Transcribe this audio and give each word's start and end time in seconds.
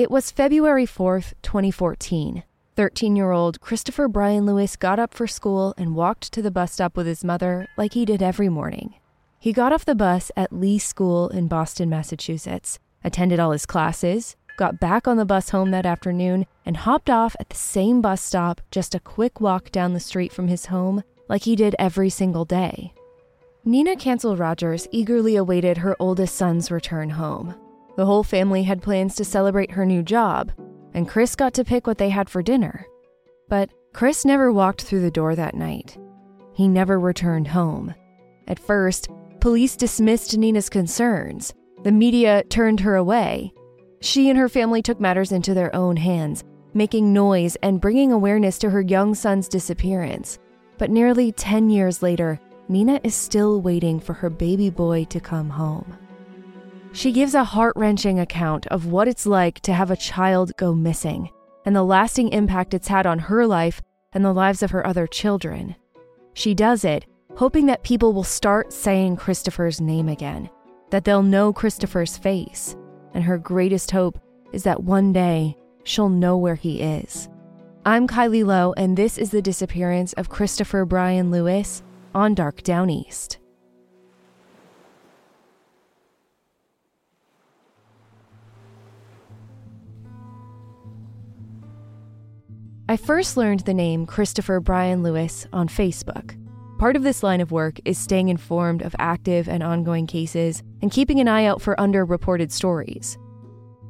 It 0.00 0.10
was 0.10 0.30
February 0.30 0.86
4th, 0.86 1.34
2014. 1.42 2.42
13 2.74 3.16
year 3.16 3.32
old 3.32 3.60
Kristopher 3.60 4.10
Bryan 4.10 4.46
Lewis 4.46 4.74
got 4.74 4.98
up 4.98 5.12
for 5.12 5.26
school 5.26 5.74
and 5.76 5.94
walked 5.94 6.32
to 6.32 6.40
the 6.40 6.50
bus 6.50 6.72
stop 6.72 6.96
with 6.96 7.06
his 7.06 7.22
mother 7.22 7.68
like 7.76 7.92
he 7.92 8.06
did 8.06 8.22
every 8.22 8.48
morning. 8.48 8.94
He 9.38 9.52
got 9.52 9.74
off 9.74 9.84
the 9.84 9.94
bus 9.94 10.32
at 10.38 10.54
Lee 10.54 10.78
School 10.78 11.28
in 11.28 11.48
Boston, 11.48 11.90
Massachusetts, 11.90 12.78
attended 13.04 13.38
all 13.38 13.50
his 13.50 13.66
classes, 13.66 14.36
got 14.56 14.80
back 14.80 15.06
on 15.06 15.18
the 15.18 15.26
bus 15.26 15.50
home 15.50 15.70
that 15.72 15.84
afternoon, 15.84 16.46
and 16.64 16.78
hopped 16.78 17.10
off 17.10 17.36
at 17.38 17.50
the 17.50 17.56
same 17.56 18.00
bus 18.00 18.22
stop 18.22 18.62
just 18.70 18.94
a 18.94 19.00
quick 19.00 19.38
walk 19.38 19.70
down 19.70 19.92
the 19.92 20.00
street 20.00 20.32
from 20.32 20.48
his 20.48 20.64
home 20.64 21.04
like 21.28 21.42
he 21.42 21.54
did 21.54 21.76
every 21.78 22.08
single 22.08 22.46
day. 22.46 22.94
Nina 23.66 23.96
Cancel 23.96 24.34
Rodgers 24.34 24.88
eagerly 24.92 25.36
awaited 25.36 25.76
her 25.76 25.94
oldest 26.00 26.36
son's 26.36 26.70
return 26.70 27.10
home. 27.10 27.54
The 28.00 28.06
whole 28.06 28.24
family 28.24 28.62
had 28.62 28.80
plans 28.80 29.14
to 29.16 29.26
celebrate 29.26 29.72
her 29.72 29.84
new 29.84 30.02
job, 30.02 30.52
and 30.94 31.06
Chris 31.06 31.36
got 31.36 31.52
to 31.52 31.66
pick 31.66 31.86
what 31.86 31.98
they 31.98 32.08
had 32.08 32.30
for 32.30 32.42
dinner. 32.42 32.86
But 33.46 33.68
Chris 33.92 34.24
never 34.24 34.50
walked 34.50 34.80
through 34.80 35.02
the 35.02 35.10
door 35.10 35.36
that 35.36 35.54
night. 35.54 35.98
He 36.54 36.66
never 36.66 36.98
returned 36.98 37.48
home. 37.48 37.94
At 38.48 38.58
first, 38.58 39.10
police 39.38 39.76
dismissed 39.76 40.34
Nina's 40.34 40.70
concerns. 40.70 41.52
The 41.82 41.92
media 41.92 42.42
turned 42.44 42.80
her 42.80 42.96
away. 42.96 43.52
She 44.00 44.30
and 44.30 44.38
her 44.38 44.48
family 44.48 44.80
took 44.80 44.98
matters 44.98 45.30
into 45.30 45.52
their 45.52 45.76
own 45.76 45.96
hands, 45.98 46.42
making 46.72 47.12
noise 47.12 47.56
and 47.56 47.82
bringing 47.82 48.12
awareness 48.12 48.56
to 48.60 48.70
her 48.70 48.80
young 48.80 49.14
son's 49.14 49.46
disappearance. 49.46 50.38
But 50.78 50.88
nearly 50.88 51.32
10 51.32 51.68
years 51.68 52.02
later, 52.02 52.40
Nina 52.66 52.98
is 53.04 53.14
still 53.14 53.60
waiting 53.60 54.00
for 54.00 54.14
her 54.14 54.30
baby 54.30 54.70
boy 54.70 55.04
to 55.10 55.20
come 55.20 55.50
home. 55.50 55.98
She 56.92 57.12
gives 57.12 57.34
a 57.34 57.44
heart 57.44 57.74
wrenching 57.76 58.18
account 58.18 58.66
of 58.66 58.86
what 58.86 59.08
it's 59.08 59.26
like 59.26 59.60
to 59.60 59.72
have 59.72 59.90
a 59.90 59.96
child 59.96 60.56
go 60.56 60.74
missing 60.74 61.30
and 61.64 61.76
the 61.76 61.84
lasting 61.84 62.30
impact 62.30 62.74
it's 62.74 62.88
had 62.88 63.06
on 63.06 63.18
her 63.18 63.46
life 63.46 63.80
and 64.12 64.24
the 64.24 64.32
lives 64.32 64.62
of 64.62 64.72
her 64.72 64.86
other 64.86 65.06
children. 65.06 65.76
She 66.34 66.54
does 66.54 66.84
it 66.84 67.06
hoping 67.36 67.66
that 67.66 67.84
people 67.84 68.12
will 68.12 68.24
start 68.24 68.72
saying 68.72 69.16
Kristopher's 69.16 69.80
name 69.80 70.08
again, 70.08 70.50
that 70.90 71.04
they'll 71.04 71.22
know 71.22 71.52
Kristopher's 71.52 72.18
face, 72.18 72.76
and 73.14 73.22
her 73.24 73.38
greatest 73.38 73.92
hope 73.92 74.18
is 74.52 74.64
that 74.64 74.82
one 74.82 75.12
day 75.12 75.56
she'll 75.84 76.08
know 76.08 76.36
where 76.36 76.56
he 76.56 76.80
is. 76.80 77.28
I'm 77.86 78.06
Kylie 78.06 78.44
Low, 78.44 78.74
and 78.76 78.96
this 78.96 79.16
is 79.16 79.30
the 79.30 79.40
disappearance 79.40 80.12
of 80.14 80.28
Kristopher 80.28 80.86
Bryan 80.86 81.30
Lewis 81.30 81.82
on 82.14 82.34
Dark 82.34 82.62
Downeast. 82.62 83.38
I 92.90 92.96
first 92.96 93.36
learned 93.36 93.60
the 93.60 93.72
name 93.72 94.04
Kristopher 94.04 94.60
Bryan 94.60 95.04
Lewis 95.04 95.46
on 95.52 95.68
Facebook. 95.68 96.36
Part 96.80 96.96
of 96.96 97.04
this 97.04 97.22
line 97.22 97.40
of 97.40 97.52
work 97.52 97.78
is 97.84 97.96
staying 97.96 98.30
informed 98.30 98.82
of 98.82 98.96
active 98.98 99.48
and 99.48 99.62
ongoing 99.62 100.08
cases 100.08 100.64
and 100.82 100.90
keeping 100.90 101.20
an 101.20 101.28
eye 101.28 101.44
out 101.44 101.62
for 101.62 101.76
underreported 101.76 102.50
stories. 102.50 103.16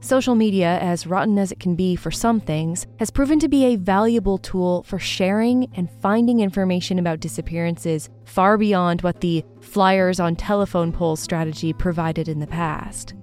Social 0.00 0.34
media, 0.34 0.78
as 0.80 1.06
rotten 1.06 1.38
as 1.38 1.50
it 1.50 1.60
can 1.60 1.74
be 1.76 1.96
for 1.96 2.10
some 2.10 2.40
things, 2.40 2.86
has 2.98 3.10
proven 3.10 3.38
to 3.38 3.48
be 3.48 3.64
a 3.64 3.76
valuable 3.76 4.36
tool 4.36 4.82
for 4.82 4.98
sharing 4.98 5.72
and 5.74 5.90
finding 6.02 6.40
information 6.40 6.98
about 6.98 7.20
disappearances 7.20 8.10
far 8.26 8.58
beyond 8.58 9.00
what 9.00 9.22
the 9.22 9.42
flyers 9.62 10.20
on 10.20 10.36
telephone 10.36 10.92
poles 10.92 11.20
strategy 11.20 11.72
provided 11.72 12.28
in 12.28 12.38
the 12.38 12.46
past. 12.46 13.14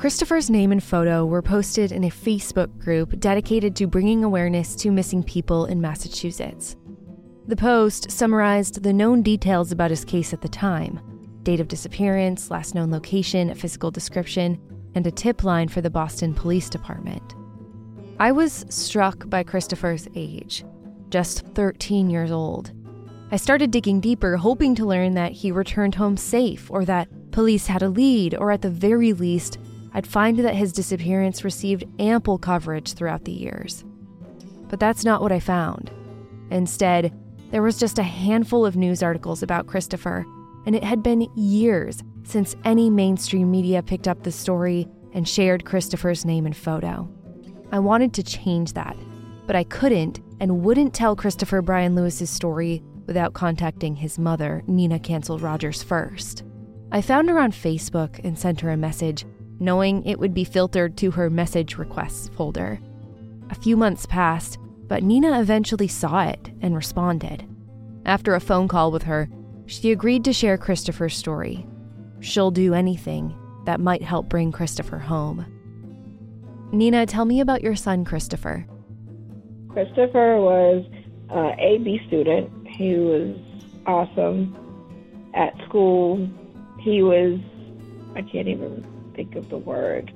Kristopher's 0.00 0.48
name 0.48 0.72
and 0.72 0.82
photo 0.82 1.26
were 1.26 1.42
posted 1.42 1.92
in 1.92 2.04
a 2.04 2.08
Facebook 2.08 2.78
group 2.78 3.20
dedicated 3.20 3.76
to 3.76 3.86
bringing 3.86 4.24
awareness 4.24 4.74
to 4.76 4.90
missing 4.90 5.22
people 5.22 5.66
in 5.66 5.78
Massachusetts. 5.78 6.74
The 7.48 7.56
post 7.56 8.10
summarized 8.10 8.82
the 8.82 8.94
known 8.94 9.20
details 9.20 9.72
about 9.72 9.90
his 9.90 10.06
case 10.06 10.32
at 10.32 10.40
the 10.40 10.48
time 10.48 11.00
date 11.42 11.60
of 11.60 11.68
disappearance, 11.68 12.50
last 12.50 12.74
known 12.74 12.90
location, 12.90 13.50
a 13.50 13.54
physical 13.54 13.90
description, 13.90 14.58
and 14.94 15.06
a 15.06 15.10
tip 15.10 15.44
line 15.44 15.68
for 15.68 15.82
the 15.82 15.90
Boston 15.90 16.32
Police 16.32 16.70
Department. 16.70 17.34
I 18.18 18.32
was 18.32 18.64
struck 18.70 19.28
by 19.28 19.44
Kristopher's 19.44 20.08
age, 20.14 20.64
just 21.10 21.40
13 21.48 22.08
years 22.08 22.30
old. 22.30 22.72
I 23.30 23.36
started 23.36 23.70
digging 23.70 24.00
deeper, 24.00 24.38
hoping 24.38 24.74
to 24.76 24.86
learn 24.86 25.12
that 25.14 25.32
he 25.32 25.52
returned 25.52 25.96
home 25.96 26.16
safe 26.16 26.70
or 26.70 26.86
that 26.86 27.08
police 27.32 27.66
had 27.66 27.82
a 27.82 27.90
lead, 27.90 28.34
or 28.34 28.50
at 28.50 28.62
the 28.62 28.70
very 28.70 29.12
least, 29.12 29.58
I'd 29.92 30.06
find 30.06 30.38
that 30.38 30.54
his 30.54 30.72
disappearance 30.72 31.44
received 31.44 31.84
ample 31.98 32.38
coverage 32.38 32.92
throughout 32.92 33.24
the 33.24 33.32
years. 33.32 33.84
But 34.68 34.80
that's 34.80 35.04
not 35.04 35.20
what 35.20 35.32
I 35.32 35.40
found. 35.40 35.90
Instead, 36.50 37.12
there 37.50 37.62
was 37.62 37.78
just 37.78 37.98
a 37.98 38.04
handful 38.04 38.64
of 38.64 38.76
news 38.76 39.02
articles 39.02 39.42
about 39.42 39.66
Kristopher, 39.66 40.24
and 40.66 40.76
it 40.76 40.84
had 40.84 41.02
been 41.02 41.28
years 41.34 42.02
since 42.22 42.54
any 42.64 42.90
mainstream 42.90 43.50
media 43.50 43.82
picked 43.82 44.06
up 44.06 44.22
the 44.22 44.30
story 44.30 44.86
and 45.12 45.28
shared 45.28 45.64
Kristopher's 45.64 46.24
name 46.24 46.46
and 46.46 46.56
photo. 46.56 47.08
I 47.72 47.80
wanted 47.80 48.14
to 48.14 48.22
change 48.22 48.74
that, 48.74 48.96
but 49.46 49.56
I 49.56 49.64
couldn't 49.64 50.20
and 50.38 50.62
wouldn't 50.62 50.94
tell 50.94 51.16
Kristopher 51.16 51.64
Bryan 51.64 51.96
Lewis's 51.96 52.30
story 52.30 52.82
without 53.06 53.34
contacting 53.34 53.96
his 53.96 54.18
mother, 54.18 54.62
Nina 54.68 55.00
Cancel 55.00 55.38
Rodgers, 55.38 55.82
first. 55.82 56.44
I 56.92 57.02
found 57.02 57.28
her 57.28 57.38
on 57.38 57.50
Facebook 57.50 58.20
and 58.24 58.38
sent 58.38 58.60
her 58.60 58.70
a 58.70 58.76
message 58.76 59.24
knowing 59.60 60.04
it 60.04 60.18
would 60.18 60.34
be 60.34 60.44
filtered 60.44 60.96
to 60.96 61.10
her 61.12 61.30
message 61.30 61.76
requests 61.76 62.28
folder. 62.30 62.80
A 63.50 63.54
few 63.54 63.76
months 63.76 64.06
passed, 64.06 64.58
but 64.88 65.02
Nina 65.02 65.40
eventually 65.40 65.86
saw 65.86 66.24
it 66.24 66.50
and 66.62 66.74
responded. 66.74 67.46
After 68.06 68.34
a 68.34 68.40
phone 68.40 68.66
call 68.66 68.90
with 68.90 69.04
her, 69.04 69.28
she 69.66 69.92
agreed 69.92 70.24
to 70.24 70.32
share 70.32 70.58
Kristopher's 70.58 71.16
story. 71.16 71.66
She'll 72.20 72.50
do 72.50 72.74
anything 72.74 73.34
that 73.66 73.78
might 73.78 74.02
help 74.02 74.28
bring 74.28 74.50
Kristopher 74.50 75.00
home. 75.00 75.46
Nina, 76.72 77.06
tell 77.06 77.24
me 77.24 77.40
about 77.40 77.62
your 77.62 77.76
son, 77.76 78.04
Kristopher. 78.04 78.66
Kristopher 79.68 80.42
was 80.42 80.84
uh, 81.30 81.38
an 81.38 81.60
AB 81.60 82.00
student. 82.06 82.50
He 82.66 82.94
was 82.94 83.36
awesome 83.86 84.56
at 85.34 85.52
school. 85.68 86.28
He 86.80 87.02
was, 87.02 87.38
I 88.16 88.22
can't 88.22 88.48
even 88.48 88.84
think 89.20 89.36
of 89.36 89.50
the 89.50 89.58
word. 89.58 90.10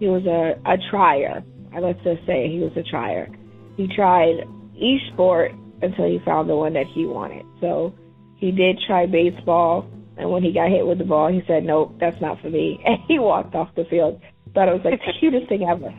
He 0.00 0.08
was 0.08 0.24
a, 0.24 0.56
a 0.64 0.76
trier. 0.90 1.44
Let's 1.78 2.02
just 2.02 2.24
say 2.26 2.48
he 2.48 2.60
was 2.60 2.72
a 2.76 2.82
trier. 2.82 3.28
He 3.76 3.88
tried 3.94 4.48
each 4.76 5.02
sport 5.12 5.52
until 5.82 6.06
he 6.06 6.18
found 6.24 6.48
the 6.48 6.56
one 6.56 6.72
that 6.72 6.86
he 6.94 7.04
wanted. 7.04 7.44
So 7.60 7.92
he 8.36 8.50
did 8.50 8.78
try 8.86 9.06
baseball, 9.06 9.86
and 10.16 10.30
when 10.30 10.42
he 10.42 10.52
got 10.52 10.70
hit 10.70 10.86
with 10.86 10.98
the 10.98 11.04
ball, 11.04 11.28
he 11.28 11.42
said, 11.46 11.64
"Nope, 11.64 11.96
that's 12.00 12.20
not 12.20 12.40
for 12.40 12.48
me," 12.48 12.80
and 12.86 12.98
he 13.08 13.18
walked 13.18 13.54
off 13.54 13.74
the 13.76 13.84
field. 13.90 14.20
Thought 14.54 14.68
it 14.68 14.72
was 14.72 14.84
like 14.84 15.00
the 15.00 15.12
cutest 15.20 15.48
thing 15.48 15.64
ever. 15.68 15.92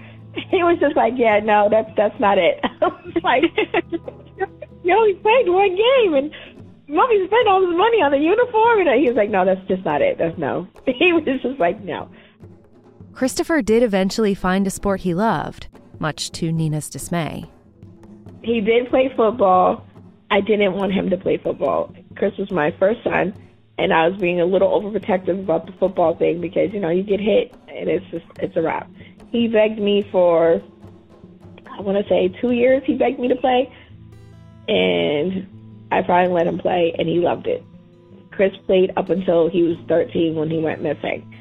He 0.49 0.63
was 0.63 0.77
just 0.79 0.95
like, 0.95 1.13
"Yeah, 1.15 1.39
no, 1.43 1.67
that's 1.69 1.91
that's 1.95 2.19
not 2.19 2.37
it." 2.37 2.59
I 2.81 2.87
was 2.87 3.23
like, 3.23 3.43
"You 4.83 4.95
only 4.95 5.13
played 5.15 5.47
one 5.47 5.75
game, 5.75 6.13
and 6.15 6.31
mommy 6.87 7.25
spent 7.25 7.47
all 7.47 7.61
this 7.61 7.75
money 7.75 8.01
on 8.01 8.11
the 8.11 8.17
uniform. 8.17 8.87
And 8.87 8.99
he 8.99 9.07
was 9.07 9.15
like, 9.15 9.29
no, 9.29 9.45
that's 9.45 9.65
just 9.67 9.83
not 9.85 10.01
it. 10.01 10.17
That's 10.17 10.37
no. 10.37 10.67
He 10.85 11.13
was 11.13 11.23
just 11.41 11.59
like, 11.59 11.81
no. 11.81 12.09
Kristopher 13.13 13.63
did 13.63 13.81
eventually 13.81 14.33
find 14.33 14.67
a 14.67 14.69
sport 14.69 15.01
he 15.01 15.13
loved, 15.13 15.67
much 15.99 16.31
to 16.31 16.51
Nina's 16.51 16.89
dismay. 16.89 17.45
He 18.43 18.61
did 18.61 18.89
play 18.89 19.11
football. 19.15 19.85
I 20.29 20.41
didn't 20.41 20.73
want 20.73 20.93
him 20.93 21.09
to 21.09 21.17
play 21.17 21.37
football. 21.37 21.93
Chris 22.15 22.37
was 22.37 22.51
my 22.51 22.71
first 22.77 23.03
son, 23.03 23.33
and 23.77 23.93
I 23.93 24.07
was 24.07 24.19
being 24.19 24.41
a 24.41 24.45
little 24.45 24.69
overprotective 24.69 25.39
about 25.39 25.65
the 25.65 25.71
football 25.73 26.15
thing 26.15 26.41
because, 26.41 26.73
you 26.73 26.79
know, 26.79 26.89
you 26.89 27.03
get 27.03 27.19
hit 27.19 27.55
and 27.67 27.89
it's 27.89 28.05
just, 28.11 28.25
it's 28.39 28.55
a 28.57 28.61
wrap. 28.61 28.89
He 29.31 29.47
begged 29.47 29.79
me 29.79 30.07
for, 30.11 30.61
I 31.71 31.81
want 31.81 31.97
to 31.97 32.09
say 32.09 32.29
two 32.41 32.51
years, 32.51 32.83
he 32.85 32.95
begged 32.95 33.19
me 33.19 33.27
to 33.29 33.35
play. 33.35 33.73
And 34.67 35.47
I 35.95 36.05
finally 36.05 36.33
let 36.33 36.47
him 36.47 36.59
play, 36.59 36.93
and 36.99 37.07
he 37.07 37.19
loved 37.19 37.47
it. 37.47 37.63
Chris 38.31 38.51
played 38.65 38.91
up 38.97 39.09
until 39.09 39.49
he 39.49 39.63
was 39.63 39.77
13 39.87 40.35
when 40.35 40.49
he 40.49 40.59
went 40.59 40.81
missing. 40.81 41.33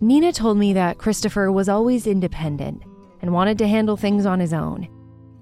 Nina 0.00 0.32
told 0.32 0.58
me 0.58 0.72
that 0.72 0.98
Kristopher 0.98 1.52
was 1.52 1.68
always 1.68 2.06
independent 2.06 2.82
and 3.22 3.32
wanted 3.32 3.58
to 3.58 3.68
handle 3.68 3.96
things 3.96 4.26
on 4.26 4.40
his 4.40 4.52
own. 4.52 4.88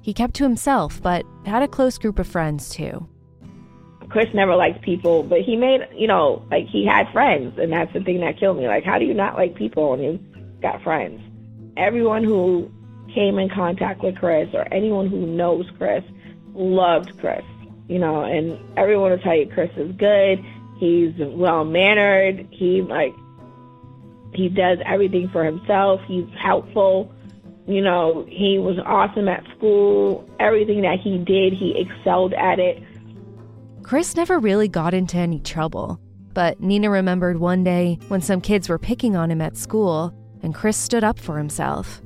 He 0.02 0.12
kept 0.12 0.34
to 0.34 0.44
himself, 0.44 1.00
but 1.00 1.25
had 1.46 1.62
a 1.62 1.69
close 1.69 1.96
group 1.96 2.19
of 2.19 2.26
friends 2.26 2.69
too. 2.69 3.08
Chris 4.11 4.26
never 4.34 4.55
liked 4.55 4.82
people, 4.82 5.22
but 5.22 5.40
he 5.40 5.56
made, 5.56 5.81
you 5.96 6.06
know, 6.06 6.46
like 6.50 6.66
he 6.66 6.84
had 6.84 7.11
friends, 7.12 7.58
and 7.58 7.72
that's 7.72 7.93
the 7.94 8.00
thing 8.00 8.20
that 8.20 8.38
killed 8.38 8.58
me. 8.58 8.69
Like, 8.69 8.84
how 8.84 8.99
do 8.99 9.06
you 9.06 9.14
not 9.14 9.37
like 9.37 9.55
people 9.55 9.90
when 9.90 10.02
you 10.02 10.20
got 10.61 10.82
friends? 10.82 11.20
Everyone 11.78 12.22
who 12.22 12.70
came 13.14 13.38
in 13.38 13.49
contact 13.49 14.02
with 14.02 14.16
Chris 14.19 14.50
or 14.52 14.72
anyone 14.72 15.08
who 15.08 15.26
knows 15.26 15.64
Chris 15.78 16.05
loved 16.55 17.19
Chris, 17.19 17.43
you 17.88 17.98
know, 17.98 18.22
and 18.22 18.58
everyone 18.76 19.10
will 19.10 19.19
tell 19.19 19.36
you 19.36 19.46
Chris 19.52 19.70
is 19.76 19.92
good. 19.96 20.44
He's 20.78 21.12
well 21.19 21.64
mannered. 21.64 22.48
He 22.50 22.82
like 22.82 23.14
he 24.34 24.48
does 24.48 24.78
everything 24.84 25.28
for 25.28 25.44
himself. 25.44 26.00
He's 26.06 26.26
helpful. 26.36 27.12
You 27.66 27.81
know, 27.81 28.26
he 28.28 28.58
was 28.58 28.78
awesome 28.84 29.28
at 29.28 29.44
school. 29.56 30.28
Everything 30.40 30.82
that 30.82 30.98
he 31.00 31.19
did, 31.19 31.52
he 31.52 31.78
excelled 31.78 32.34
at 32.34 32.58
it. 32.58 32.82
Chris 33.82 34.16
never 34.16 34.38
really 34.38 34.69
got 34.69 34.92
into 34.92 35.16
any 35.16 35.38
trouble, 35.38 36.00
but 36.32 36.60
Nina 36.60 36.90
remembered 36.90 37.38
one 37.38 37.62
day 37.64 37.98
when 38.08 38.20
some 38.20 38.40
kids 38.40 38.69
were 38.69 38.78
picking 38.78 39.14
on 39.14 39.30
him 39.30 39.40
at 39.40 39.56
school 39.56 40.12
and 40.42 40.54
Chris 40.54 40.76
stood 40.76 41.04
up 41.04 41.19
for 41.19 41.38
himself. 41.38 42.02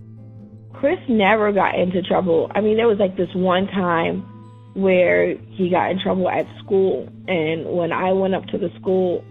Chris 0.75 0.99
never 1.09 1.51
got 1.51 1.77
into 1.77 2.03
trouble. 2.03 2.51
I 2.55 2.61
mean, 2.61 2.77
there 2.77 2.87
was 2.87 2.99
like 2.99 3.17
this 3.17 3.33
one 3.35 3.67
time 3.69 4.38
where 4.79 5.37
he 5.37 5.71
got 5.71 5.91
in 5.91 5.99
trouble 5.99 6.29
at 6.29 6.47
school, 6.63 7.09
and 7.27 7.67
when 7.67 7.91
I 7.91 8.13
went 8.13 8.37
up 8.37 8.47
to 8.47 8.59
the 8.59 8.71
school, 8.81 9.25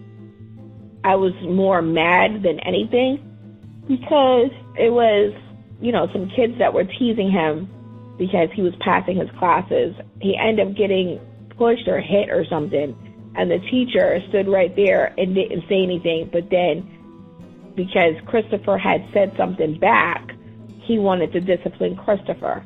I 1.06 1.16
was 1.16 1.32
more 1.42 1.82
mad 1.82 2.44
than 2.44 2.60
anything 2.60 3.24
because 3.88 4.52
it 4.78 4.92
was, 4.92 5.32
you 5.80 5.94
know, 5.94 6.10
some 6.12 6.30
kids 6.36 6.60
that 6.60 6.74
were 6.74 6.84
teasing 6.84 7.32
him 7.32 7.70
because 8.18 8.50
he 8.54 8.62
was 8.62 8.74
passing 8.82 9.16
his 9.16 9.30
classes. 9.40 9.96
He 10.20 10.36
ended 10.36 10.68
up 10.68 10.76
getting 10.76 11.18
pushed 11.58 11.88
or 11.88 12.02
hit 12.02 12.30
or 12.30 12.44
something, 12.50 12.94
and 13.38 13.50
the 13.50 13.60
teacher 13.72 14.20
stood 14.28 14.50
right 14.50 14.76
there 14.76 15.14
and 15.18 15.34
didn't 15.34 15.64
say 15.70 15.82
anything, 15.82 16.30
but 16.34 16.50
then 16.50 16.84
because 17.78 18.16
Kristopher 18.26 18.78
had 18.78 19.08
said 19.14 19.32
something 19.38 19.80
back, 19.80 20.32
he 20.82 21.00
wanted 21.00 21.32
to 21.32 21.40
discipline 21.40 21.96
Kristopher. 21.96 22.66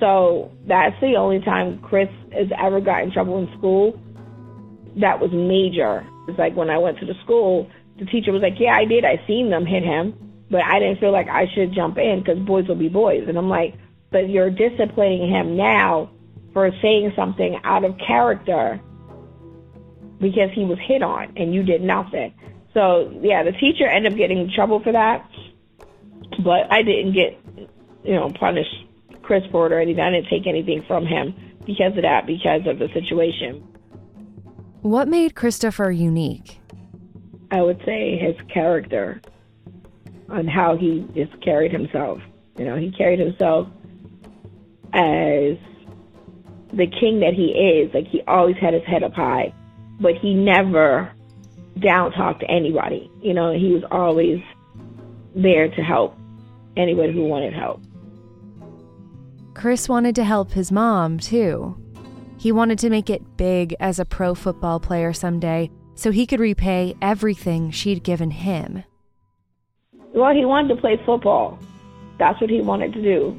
So 0.00 0.50
that's 0.66 0.98
the 1.00 1.16
only 1.16 1.40
time 1.40 1.78
Chris 1.80 2.08
has 2.32 2.48
ever 2.58 2.80
got 2.80 3.02
in 3.02 3.12
trouble 3.12 3.38
in 3.38 3.48
school. 3.58 4.00
That 4.96 5.20
was 5.20 5.30
major. 5.30 6.06
It's 6.26 6.38
like 6.38 6.56
when 6.56 6.70
I 6.70 6.78
went 6.78 6.98
to 7.00 7.06
the 7.06 7.14
school, 7.22 7.68
the 7.98 8.06
teacher 8.06 8.32
was 8.32 8.42
like, 8.42 8.58
"Yeah, 8.58 8.74
I 8.74 8.86
did. 8.86 9.04
I 9.04 9.20
seen 9.26 9.50
them 9.50 9.66
hit 9.66 9.82
him, 9.82 10.14
but 10.50 10.62
I 10.64 10.78
didn't 10.78 10.98
feel 10.98 11.12
like 11.12 11.28
I 11.28 11.46
should 11.54 11.72
jump 11.72 11.98
in 11.98 12.20
because 12.20 12.38
boys 12.38 12.66
will 12.66 12.76
be 12.76 12.88
boys." 12.88 13.28
And 13.28 13.36
I'm 13.36 13.48
like, 13.48 13.74
"But 14.10 14.30
you're 14.30 14.50
disciplining 14.50 15.28
him 15.28 15.56
now 15.56 16.10
for 16.54 16.70
saying 16.80 17.12
something 17.14 17.60
out 17.62 17.84
of 17.84 17.96
character 17.98 18.80
because 20.18 20.50
he 20.52 20.64
was 20.64 20.78
hit 20.80 21.02
on 21.02 21.32
and 21.36 21.54
you 21.54 21.62
did 21.62 21.82
nothing." 21.82 22.32
So 22.72 23.12
yeah, 23.20 23.42
the 23.42 23.52
teacher 23.52 23.86
ended 23.86 24.12
up 24.12 24.18
getting 24.18 24.38
in 24.38 24.50
trouble 24.50 24.80
for 24.80 24.92
that, 24.92 25.28
but 26.42 26.72
I 26.72 26.82
didn't 26.82 27.12
get, 27.12 27.38
you 28.02 28.14
know, 28.14 28.30
punished 28.30 28.86
Chris 29.30 29.44
or 29.54 29.78
anything. 29.78 30.02
I 30.02 30.10
didn't 30.10 30.28
take 30.28 30.48
anything 30.48 30.82
from 30.88 31.06
him 31.06 31.32
because 31.64 31.96
of 31.96 32.02
that, 32.02 32.26
because 32.26 32.62
of 32.66 32.80
the 32.80 32.88
situation. 32.92 33.62
What 34.82 35.06
made 35.06 35.34
Kristopher 35.34 35.96
unique? 35.96 36.58
I 37.52 37.62
would 37.62 37.80
say 37.86 38.18
his 38.18 38.34
character 38.52 39.20
on 40.28 40.48
how 40.48 40.76
he 40.76 41.06
just 41.14 41.40
carried 41.44 41.70
himself. 41.70 42.18
You 42.58 42.64
know, 42.64 42.76
he 42.76 42.90
carried 42.90 43.20
himself 43.20 43.68
as 44.94 45.56
the 46.72 46.88
king 47.00 47.20
that 47.20 47.34
he 47.34 47.52
is. 47.52 47.94
Like 47.94 48.08
he 48.08 48.22
always 48.26 48.56
had 48.56 48.74
his 48.74 48.82
head 48.82 49.04
up 49.04 49.12
high, 49.12 49.54
but 50.00 50.16
he 50.16 50.34
never 50.34 51.12
down 51.78 52.10
talked 52.10 52.40
to 52.40 52.50
anybody. 52.50 53.08
You 53.22 53.34
know, 53.34 53.52
he 53.52 53.72
was 53.72 53.84
always 53.92 54.40
there 55.36 55.68
to 55.68 55.82
help 55.82 56.18
anybody 56.76 57.12
who 57.12 57.26
wanted 57.26 57.54
help. 57.54 57.80
Chris 59.60 59.90
wanted 59.90 60.14
to 60.14 60.24
help 60.24 60.52
his 60.52 60.72
mom, 60.72 61.18
too. 61.18 61.76
He 62.38 62.50
wanted 62.50 62.78
to 62.78 62.88
make 62.88 63.10
it 63.10 63.36
big 63.36 63.76
as 63.78 63.98
a 63.98 64.06
pro 64.06 64.34
football 64.34 64.80
player 64.80 65.12
someday 65.12 65.70
so 65.94 66.10
he 66.10 66.26
could 66.26 66.40
repay 66.40 66.94
everything 67.02 67.70
she'd 67.70 68.02
given 68.02 68.30
him. 68.30 68.82
Well, 70.14 70.34
he 70.34 70.46
wanted 70.46 70.74
to 70.74 70.80
play 70.80 70.98
football. 71.04 71.58
That's 72.18 72.40
what 72.40 72.48
he 72.48 72.62
wanted 72.62 72.94
to 72.94 73.02
do. 73.02 73.38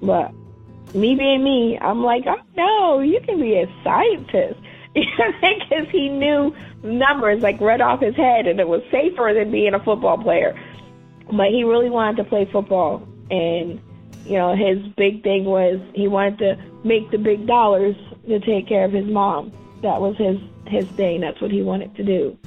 But 0.00 0.32
me 0.94 1.14
being 1.14 1.44
me, 1.44 1.78
I'm 1.78 2.02
like, 2.02 2.24
oh 2.26 2.40
no, 2.56 3.00
you 3.00 3.20
can 3.20 3.38
be 3.38 3.58
a 3.58 3.66
scientist. 3.84 4.58
Because 4.94 5.88
he 5.92 6.08
knew 6.08 6.56
numbers 6.82 7.42
like 7.42 7.60
right 7.60 7.82
off 7.82 8.00
his 8.00 8.16
head, 8.16 8.46
and 8.46 8.58
it 8.60 8.66
was 8.66 8.80
safer 8.90 9.32
than 9.34 9.50
being 9.50 9.74
a 9.74 9.84
football 9.84 10.16
player. 10.16 10.58
But 11.30 11.48
he 11.48 11.64
really 11.64 11.90
wanted 11.90 12.16
to 12.16 12.24
play 12.24 12.48
football, 12.50 13.06
and 13.30 13.78
you 14.24 14.34
know, 14.34 14.54
his 14.54 14.78
big 14.96 15.22
thing 15.22 15.44
was 15.44 15.80
he 15.94 16.08
wanted 16.08 16.38
to 16.38 16.58
make 16.84 17.10
the 17.10 17.18
big 17.18 17.46
dollars 17.46 17.96
to 18.28 18.38
take 18.40 18.66
care 18.68 18.84
of 18.84 18.92
his 18.92 19.06
mom. 19.06 19.52
That 19.82 20.00
was 20.00 20.16
his 20.16 20.38
his 20.66 20.86
thing. 20.88 21.20
That's 21.20 21.40
what 21.40 21.50
he 21.50 21.62
wanted 21.62 21.94
to 21.96 22.04
do. 22.04 22.38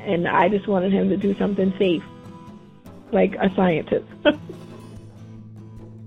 And 0.00 0.28
I 0.28 0.48
just 0.48 0.68
wanted 0.68 0.92
him 0.92 1.08
to 1.10 1.16
do 1.16 1.36
something 1.36 1.74
safe, 1.78 2.02
like 3.12 3.34
a 3.34 3.52
scientist. 3.54 4.06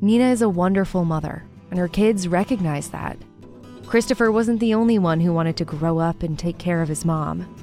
Nina 0.01 0.31
is 0.31 0.41
a 0.41 0.47
wonderful 0.47 1.03
mother, 1.03 1.43
and 1.69 1.77
her 1.77 1.89
kids 1.89 2.27
recognize 2.27 2.89
that. 2.89 3.17
Kristopher 3.83 4.31
wasn't 4.31 4.61
the 4.61 4.73
only 4.73 4.97
one 4.97 5.19
who 5.19 5.33
wanted 5.33 5.57
to 5.57 5.65
grow 5.65 5.97
up 5.97 6.23
and 6.23 6.39
take 6.39 6.57
care 6.57 6.81
of 6.81 6.87
his 6.87 7.03
mom. 7.03 7.53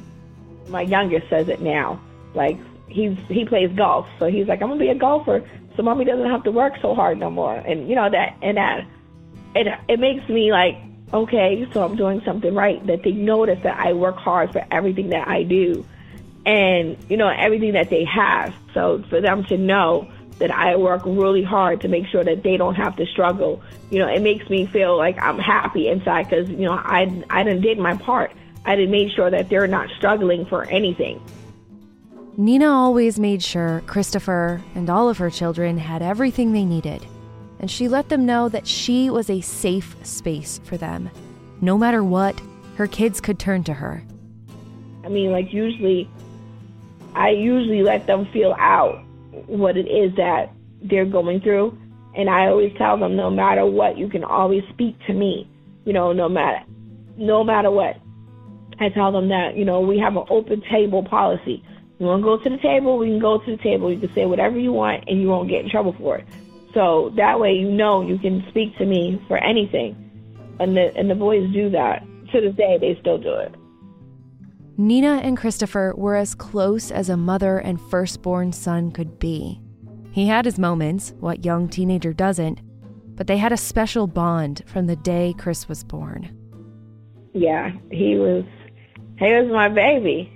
My 0.68 0.82
youngest 0.82 1.30
says 1.30 1.48
it 1.48 1.62
now. 1.62 2.00
Like 2.34 2.58
he's 2.88 3.16
he 3.28 3.44
plays 3.44 3.70
golf, 3.74 4.06
so 4.18 4.26
he's 4.26 4.46
like, 4.46 4.60
I'm 4.60 4.68
gonna 4.68 4.80
be 4.80 4.90
a 4.90 4.94
golfer 4.94 5.48
so 5.76 5.82
mommy 5.82 6.04
doesn't 6.04 6.30
have 6.30 6.44
to 6.44 6.50
work 6.50 6.74
so 6.80 6.94
hard 6.94 7.18
no 7.18 7.30
more. 7.30 7.54
And 7.54 7.88
you 7.88 7.94
know 7.94 8.08
that 8.10 8.36
and 8.42 8.56
that 8.56 8.86
it 9.54 9.66
it 9.88 10.00
makes 10.00 10.28
me 10.28 10.50
like 10.52 10.76
okay, 11.12 11.66
so 11.72 11.84
I'm 11.84 11.96
doing 11.96 12.20
something 12.24 12.54
right. 12.54 12.84
That 12.86 13.02
they 13.02 13.12
notice 13.12 13.62
that 13.62 13.78
I 13.78 13.92
work 13.92 14.16
hard 14.16 14.52
for 14.52 14.64
everything 14.70 15.10
that 15.10 15.28
I 15.28 15.42
do, 15.42 15.86
and 16.44 16.96
you 17.08 17.16
know 17.16 17.28
everything 17.28 17.72
that 17.72 17.90
they 17.90 18.04
have. 18.04 18.54
So 18.74 19.02
for 19.08 19.20
them 19.20 19.44
to 19.44 19.56
know 19.56 20.10
that 20.38 20.50
I 20.50 20.76
work 20.76 21.02
really 21.04 21.42
hard 21.42 21.80
to 21.80 21.88
make 21.88 22.06
sure 22.08 22.22
that 22.22 22.42
they 22.42 22.56
don't 22.58 22.74
have 22.74 22.96
to 22.96 23.06
struggle, 23.06 23.62
you 23.90 23.98
know, 23.98 24.06
it 24.06 24.20
makes 24.20 24.50
me 24.50 24.66
feel 24.66 24.96
like 24.96 25.18
I'm 25.18 25.38
happy 25.38 25.88
inside 25.88 26.28
because 26.28 26.48
you 26.50 26.64
know 26.64 26.72
I 26.72 27.22
I 27.30 27.42
done 27.42 27.60
did 27.60 27.78
my 27.78 27.96
part. 27.96 28.32
I 28.64 28.74
did 28.74 28.90
made 28.90 29.12
sure 29.12 29.30
that 29.30 29.48
they're 29.48 29.68
not 29.68 29.88
struggling 29.96 30.44
for 30.46 30.64
anything. 30.64 31.20
Nina 32.38 32.70
always 32.70 33.18
made 33.18 33.42
sure 33.42 33.82
Kristopher 33.86 34.60
and 34.74 34.90
all 34.90 35.08
of 35.08 35.16
her 35.16 35.30
children 35.30 35.78
had 35.78 36.02
everything 36.02 36.52
they 36.52 36.66
needed, 36.66 37.06
and 37.60 37.70
she 37.70 37.88
let 37.88 38.10
them 38.10 38.26
know 38.26 38.50
that 38.50 38.66
she 38.66 39.08
was 39.08 39.30
a 39.30 39.40
safe 39.40 39.96
space 40.02 40.60
for 40.64 40.76
them. 40.76 41.08
No 41.62 41.78
matter 41.78 42.04
what, 42.04 42.38
her 42.76 42.86
kids 42.86 43.22
could 43.22 43.38
turn 43.38 43.64
to 43.64 43.72
her. 43.72 44.04
I 45.02 45.08
mean, 45.08 45.32
like, 45.32 45.50
usually, 45.50 46.10
I 47.14 47.30
usually 47.30 47.82
let 47.82 48.06
them 48.06 48.26
feel 48.34 48.54
out 48.58 49.02
what 49.46 49.78
it 49.78 49.88
is 49.88 50.14
that 50.16 50.52
they're 50.82 51.06
going 51.06 51.40
through. 51.40 51.78
And 52.14 52.28
I 52.28 52.48
always 52.48 52.72
tell 52.76 52.98
them, 52.98 53.16
no 53.16 53.30
matter 53.30 53.64
what, 53.64 53.96
you 53.96 54.10
can 54.10 54.24
always 54.24 54.62
speak 54.74 54.98
to 55.06 55.14
me. 55.14 55.48
You 55.86 55.94
know, 55.94 56.12
no 56.12 56.28
matter, 56.28 56.62
no 57.16 57.42
matter 57.44 57.70
what. 57.70 57.96
I 58.78 58.90
tell 58.90 59.10
them 59.10 59.28
that, 59.30 59.56
you 59.56 59.64
know, 59.64 59.80
we 59.80 59.98
have 60.00 60.16
an 60.16 60.24
open 60.28 60.62
table 60.70 61.02
policy. 61.02 61.64
You 61.98 62.06
want 62.06 62.22
to 62.22 62.24
go 62.24 62.38
to 62.38 62.50
the 62.50 62.58
table? 62.58 62.98
We 62.98 63.08
can 63.08 63.18
go 63.18 63.38
to 63.38 63.56
the 63.56 63.62
table. 63.62 63.92
You 63.92 63.98
can 63.98 64.12
say 64.14 64.26
whatever 64.26 64.58
you 64.58 64.72
want, 64.72 65.04
and 65.08 65.20
you 65.20 65.28
won't 65.28 65.48
get 65.48 65.64
in 65.64 65.70
trouble 65.70 65.94
for 65.98 66.18
it. 66.18 66.26
So 66.74 67.10
that 67.16 67.40
way, 67.40 67.54
you 67.54 67.70
know 67.70 68.02
you 68.02 68.18
can 68.18 68.44
speak 68.50 68.76
to 68.76 68.84
me 68.84 69.22
for 69.28 69.38
anything. 69.38 69.96
And 70.60 70.76
the 70.76 70.94
and 70.96 71.10
the 71.10 71.14
boys 71.14 71.50
do 71.52 71.70
that 71.70 72.02
to 72.32 72.40
this 72.40 72.54
day. 72.54 72.76
They 72.78 72.98
still 73.00 73.18
do 73.18 73.34
it. 73.34 73.54
Nina 74.78 75.20
and 75.24 75.38
Kristopher 75.38 75.96
were 75.96 76.16
as 76.16 76.34
close 76.34 76.90
as 76.90 77.08
a 77.08 77.16
mother 77.16 77.58
and 77.58 77.80
firstborn 77.80 78.52
son 78.52 78.90
could 78.90 79.18
be. 79.18 79.58
He 80.12 80.26
had 80.26 80.44
his 80.44 80.58
moments, 80.58 81.14
what 81.18 81.46
young 81.46 81.66
teenager 81.68 82.12
doesn't, 82.12 82.60
but 83.16 83.26
they 83.26 83.38
had 83.38 83.52
a 83.52 83.56
special 83.56 84.06
bond 84.06 84.62
from 84.66 84.86
the 84.86 84.96
day 84.96 85.34
Chris 85.38 85.66
was 85.66 85.82
born. 85.82 86.30
Yeah, 87.32 87.72
he 87.90 88.16
was 88.16 88.44
he 89.18 89.32
was 89.32 89.50
my 89.50 89.70
baby. 89.70 90.30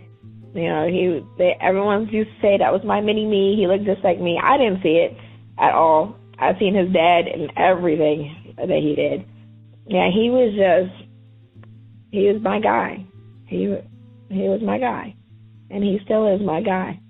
You 0.54 0.68
know, 0.68 0.88
he 0.88 1.24
they, 1.38 1.56
everyone 1.60 2.08
used 2.08 2.30
to 2.30 2.40
say 2.40 2.58
that 2.58 2.72
was 2.72 2.82
my 2.84 3.00
mini 3.00 3.24
me. 3.24 3.56
He 3.56 3.66
looked 3.66 3.84
just 3.84 4.02
like 4.02 4.20
me. 4.20 4.40
I 4.42 4.58
didn't 4.58 4.82
see 4.82 4.96
it 4.96 5.16
at 5.58 5.72
all. 5.72 6.16
I've 6.38 6.58
seen 6.58 6.74
his 6.74 6.92
dad 6.92 7.28
and 7.28 7.52
everything 7.56 8.54
that 8.56 8.68
he 8.68 8.94
did. 8.96 9.24
Yeah, 9.86 10.10
he 10.10 10.30
was 10.30 10.54
just 10.54 11.08
he 12.10 12.28
was 12.32 12.42
my 12.42 12.60
guy. 12.60 13.04
He 13.46 13.76
he 14.28 14.48
was 14.48 14.60
my 14.62 14.78
guy, 14.78 15.14
and 15.70 15.84
he 15.84 16.00
still 16.04 16.26
is 16.34 16.40
my 16.40 16.60
guy. 16.62 17.00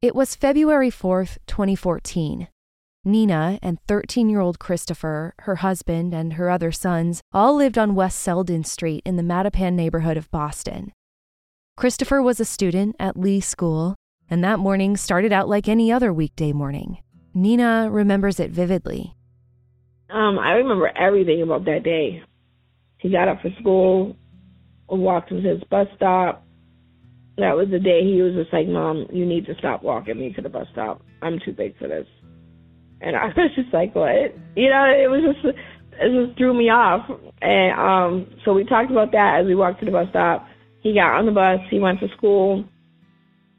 It 0.00 0.16
was 0.16 0.34
February 0.34 0.90
4th, 0.90 1.38
2014. 1.46 2.48
Nina 3.04 3.58
and 3.62 3.78
13 3.88 4.28
year 4.28 4.40
old 4.40 4.60
Kristopher, 4.60 5.32
her 5.40 5.56
husband, 5.56 6.14
and 6.14 6.34
her 6.34 6.48
other 6.48 6.70
sons 6.70 7.20
all 7.32 7.56
lived 7.56 7.76
on 7.76 7.96
West 7.96 8.20
Selden 8.20 8.62
Street 8.62 9.02
in 9.04 9.16
the 9.16 9.24
Mattapan 9.24 9.72
neighborhood 9.72 10.16
of 10.16 10.30
Boston. 10.30 10.92
Kristopher 11.76 12.22
was 12.22 12.38
a 12.38 12.44
student 12.44 12.94
at 13.00 13.18
Lee 13.18 13.40
School, 13.40 13.96
and 14.30 14.44
that 14.44 14.60
morning 14.60 14.96
started 14.96 15.32
out 15.32 15.48
like 15.48 15.68
any 15.68 15.90
other 15.90 16.12
weekday 16.12 16.52
morning. 16.52 16.98
Nina 17.34 17.88
remembers 17.90 18.38
it 18.38 18.52
vividly. 18.52 19.16
Um, 20.08 20.38
I 20.38 20.52
remember 20.52 20.88
everything 20.96 21.42
about 21.42 21.64
that 21.64 21.82
day. 21.82 22.22
He 22.98 23.10
got 23.10 23.26
up 23.26 23.40
for 23.42 23.50
school, 23.58 24.14
walked 24.88 25.30
to 25.30 25.40
his 25.40 25.60
bus 25.70 25.88
stop. 25.96 26.46
That 27.38 27.56
was 27.56 27.68
the 27.70 27.80
day 27.80 28.04
he 28.04 28.22
was 28.22 28.34
just 28.34 28.52
like, 28.52 28.68
Mom, 28.68 29.06
you 29.10 29.26
need 29.26 29.46
to 29.46 29.56
stop 29.58 29.82
walking 29.82 30.20
me 30.20 30.32
to 30.34 30.42
the 30.42 30.50
bus 30.50 30.68
stop. 30.70 31.02
I'm 31.20 31.40
too 31.44 31.52
big 31.52 31.76
for 31.78 31.88
this. 31.88 32.06
And 33.02 33.16
I 33.16 33.26
was 33.26 33.50
just 33.54 33.72
like, 33.72 33.94
what? 33.94 34.34
You 34.56 34.70
know, 34.70 34.84
it 34.86 35.10
was 35.10 35.34
just, 35.34 35.56
it 36.00 36.26
just 36.26 36.38
threw 36.38 36.54
me 36.54 36.70
off. 36.70 37.10
And 37.42 37.78
um, 37.78 38.34
so 38.44 38.54
we 38.54 38.64
talked 38.64 38.90
about 38.90 39.12
that 39.12 39.40
as 39.40 39.46
we 39.46 39.54
walked 39.54 39.80
to 39.80 39.86
the 39.86 39.92
bus 39.92 40.08
stop. 40.10 40.46
He 40.80 40.94
got 40.94 41.18
on 41.18 41.26
the 41.26 41.32
bus. 41.32 41.60
He 41.70 41.78
went 41.78 42.00
to 42.00 42.08
school. 42.16 42.64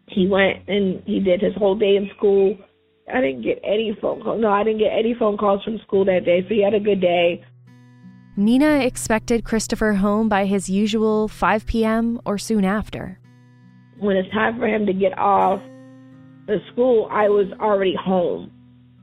He 0.08 0.28
went 0.28 0.68
and 0.68 1.02
he 1.06 1.20
did 1.20 1.42
his 1.42 1.54
whole 1.56 1.76
day 1.76 1.96
in 1.96 2.10
school. 2.18 2.58
I 3.14 3.20
didn't 3.20 3.42
get 3.44 3.60
any 3.64 3.96
phone 4.02 4.22
calls. 4.22 4.42
No, 4.42 4.50
I 4.50 4.64
didn't 4.64 4.80
get 4.80 4.92
any 4.98 5.14
phone 5.18 5.38
calls 5.38 5.64
from 5.64 5.80
school 5.80 6.06
that 6.06 6.26
day. 6.26 6.42
So 6.44 6.54
he 6.54 6.64
had 6.64 6.74
a 6.74 6.80
good 6.80 7.02
day. 7.02 7.44
Nina 8.36 8.80
expected 8.80 9.44
Kristopher 9.44 9.98
home 9.98 10.28
by 10.28 10.46
his 10.46 10.70
usual 10.70 11.28
5 11.28 11.66
p.m. 11.68 12.20
or 12.26 12.38
soon 12.38 12.66
after. 12.66 13.20
When 14.00 14.16
it's 14.18 14.32
time 14.32 14.58
for 14.58 14.68
him 14.68 14.86
to 14.86 14.94
get 14.94 15.18
off 15.18 15.62
the 16.48 16.58
school, 16.72 17.08
I 17.12 17.30
was 17.30 17.48
already 17.60 17.96
home 17.96 18.53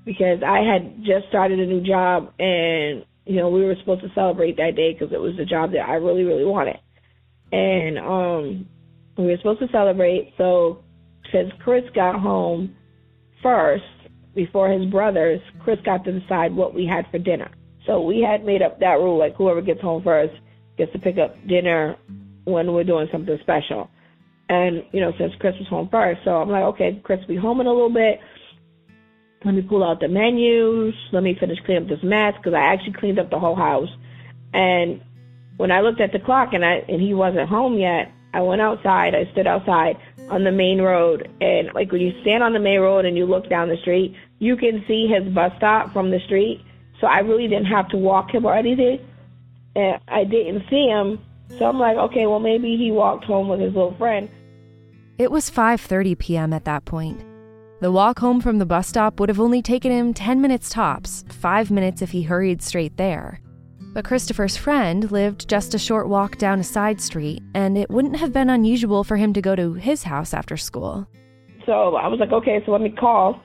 because 0.04 0.42
I 0.47 0.61
had 0.61 0.99
just 0.99 1.28
started 1.28 1.59
a 1.59 1.66
new 1.66 1.80
job 1.83 2.33
and, 2.38 3.04
you 3.26 3.37
know, 3.37 3.50
we 3.50 3.64
were 3.64 3.76
supposed 3.80 4.02
to 4.02 4.09
celebrate 4.14 4.57
that 4.57 4.76
day 4.76 4.92
because 4.92 5.12
it 5.12 5.21
was 5.21 5.35
the 5.37 5.45
job 5.45 5.73
that 5.73 5.88
I 5.88 5.95
really, 5.95 6.25
really 6.25 6.45
wanted. 6.45 6.76
And 7.52 7.99
um, 7.99 8.69
we 9.19 9.26
were 9.26 9.37
supposed 9.38 9.61
to 9.61 9.69
celebrate. 9.73 10.33
So 10.38 10.83
since 11.33 11.50
Chris 11.62 11.85
got 11.95 12.21
home 12.21 12.76
first, 13.42 13.85
before 14.35 14.71
his 14.71 14.88
brothers, 14.90 15.40
Chris 15.64 15.78
got 15.85 16.04
to 16.04 16.19
decide 16.19 16.54
what 16.54 16.75
we 16.75 16.87
had 16.87 17.04
for 17.11 17.19
dinner. 17.19 17.50
So 17.87 18.00
we 18.00 18.21
had 18.21 18.45
made 18.45 18.62
up 18.62 18.78
that 18.80 18.99
rule, 18.99 19.19
like 19.19 19.35
whoever 19.35 19.61
gets 19.61 19.80
home 19.80 20.02
first 20.02 20.35
gets 20.78 20.92
to 20.92 20.99
pick 20.99 21.16
up 21.19 21.35
dinner 21.49 21.97
when 22.45 22.73
we're 22.73 22.85
doing 22.85 23.09
something 23.11 23.37
special. 23.42 23.90
And, 24.49 24.83
you 24.92 25.00
know, 25.00 25.12
since 25.19 25.33
Chris 25.40 25.54
was 25.59 25.69
home 25.69 25.88
first, 25.90 26.21
so 26.25 26.33
I'm 26.33 26.49
like, 26.49 26.64
okay, 26.75 27.00
Chris 27.04 27.21
will 27.21 27.35
be 27.35 27.40
home 27.40 27.61
in 27.61 27.66
a 27.66 27.73
little 27.73 27.92
bit. 27.92 28.19
Let 29.44 29.54
me 29.54 29.62
pull 29.62 29.82
out 29.82 30.00
the 30.00 30.09
menus. 30.09 30.94
Let 31.12 31.23
me 31.23 31.35
finish 31.35 31.59
cleaning 31.64 31.85
up 31.85 31.88
this 31.88 32.02
mess 32.02 32.35
because 32.37 32.52
I 32.52 32.61
actually 32.61 32.92
cleaned 32.92 33.18
up 33.18 33.30
the 33.30 33.38
whole 33.38 33.56
house. 33.56 33.88
And 34.52 35.00
when 35.56 35.70
I 35.70 35.80
looked 35.80 36.00
at 36.00 36.12
the 36.12 36.18
clock 36.18 36.52
and 36.52 36.64
I 36.64 36.85
and 36.88 37.00
he 37.00 37.14
wasn't 37.14 37.49
home 37.49 37.78
yet, 37.78 38.12
I 38.35 38.42
went 38.42 38.61
outside. 38.61 39.14
I 39.14 39.30
stood 39.32 39.47
outside 39.47 39.97
on 40.28 40.44
the 40.44 40.52
main 40.52 40.80
road, 40.80 41.28
and 41.40 41.73
like 41.75 41.90
when 41.90 42.00
you 42.00 42.12
stand 42.20 42.42
on 42.44 42.52
the 42.52 42.61
main 42.61 42.78
road 42.78 43.04
and 43.04 43.16
you 43.16 43.26
look 43.26 43.49
down 43.49 43.68
the 43.68 43.76
street, 43.78 44.14
you 44.38 44.56
can 44.56 44.85
see 44.87 45.09
his 45.09 45.32
bus 45.35 45.52
stop 45.56 45.92
from 45.92 46.11
the 46.11 46.20
street. 46.26 46.62
So 47.00 47.06
I 47.06 47.20
really 47.20 47.49
didn't 47.49 47.66
have 47.66 47.88
to 47.88 47.97
walk 47.97 48.32
him 48.32 48.44
or 48.44 48.54
anything. 48.54 49.00
And 49.75 49.99
I 50.06 50.25
didn't 50.25 50.64
see 50.70 50.87
him. 50.87 51.18
So 51.59 51.64
I'm 51.64 51.78
like, 51.78 51.97
okay, 51.97 52.26
well 52.26 52.38
maybe 52.38 52.76
he 52.76 52.92
walked 52.92 53.25
home 53.25 53.49
with 53.49 53.61
his 53.61 53.75
little 53.75 53.94
friend. 53.97 54.28
It 55.18 55.30
was 55.30 55.50
5:30 55.50 56.18
p.m. 56.18 56.52
at 56.52 56.64
that 56.66 56.85
point. 56.85 57.25
The 57.80 57.90
walk 57.90 58.18
home 58.18 58.40
from 58.40 58.58
the 58.58 58.66
bus 58.66 58.88
stop 58.88 59.18
would 59.18 59.28
have 59.28 59.40
only 59.40 59.62
taken 59.62 59.90
him 59.90 60.14
10 60.14 60.40
minutes 60.40 60.70
tops, 60.70 61.25
5 61.28 61.70
minutes 61.70 62.02
if 62.02 62.10
he 62.10 62.22
hurried 62.22 62.62
straight 62.62 62.96
there. 62.96 63.40
But 63.92 64.04
Kristopher's 64.04 64.56
friend 64.56 65.10
lived 65.10 65.49
just 65.49 65.75
a 65.75 65.78
short 65.78 66.08
walk 66.08 66.38
down 66.38 66.60
a 66.60 66.64
side 66.64 67.00
street, 67.00 67.42
and 67.54 67.76
it 67.76 67.90
wouldn't 67.90 68.16
have 68.16 68.32
been 68.32 68.50
unusual 68.50 69.02
for 69.02 69.16
him 69.16 69.32
to 69.32 69.42
go 69.42 69.56
to 69.56 69.75
his 69.75 70.04
house 70.04 70.32
after 70.32 70.56
school. 70.56 71.08
So 71.66 71.96
I 71.96 72.06
was 72.06 72.20
like, 72.20 72.32
okay, 72.32 72.62
so 72.64 72.72
let 72.72 72.80
me 72.80 72.90
call. 72.90 73.42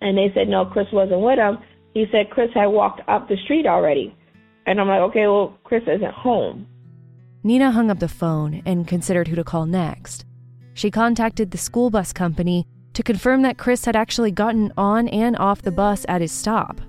And 0.00 0.18
they 0.18 0.32
said, 0.34 0.48
no, 0.48 0.64
Chris 0.64 0.88
wasn't 0.92 1.20
with 1.20 1.38
him 1.38 1.58
he 1.94 2.06
said 2.10 2.30
Chris 2.30 2.50
had 2.54 2.66
walked 2.66 3.00
up 3.08 3.28
the 3.28 3.36
street 3.44 3.66
already. 3.66 4.14
And 4.66 4.80
I'm 4.80 4.88
like, 4.88 5.00
okay, 5.10 5.26
well, 5.26 5.58
Chris 5.64 5.82
isn't 5.82 6.14
home. 6.14 6.66
Nina 7.42 7.70
hung 7.72 7.90
up 7.90 7.98
the 7.98 8.08
phone 8.08 8.62
and 8.64 8.86
considered 8.86 9.28
who 9.28 9.36
to 9.36 9.44
call 9.44 9.66
next. 9.66 10.24
She 10.74 10.90
contacted 10.90 11.50
the 11.50 11.58
school 11.58 11.90
bus 11.90 12.12
company 12.12 12.66
to 12.94 13.02
confirm 13.02 13.42
that 13.42 13.58
Chris 13.58 13.84
had 13.84 13.96
actually 13.96 14.30
gotten 14.30 14.72
on 14.76 15.08
and 15.08 15.36
off 15.36 15.62
the 15.62 15.70
bus 15.70 16.04
at 16.08 16.20
his 16.20 16.32
stop. 16.32 16.80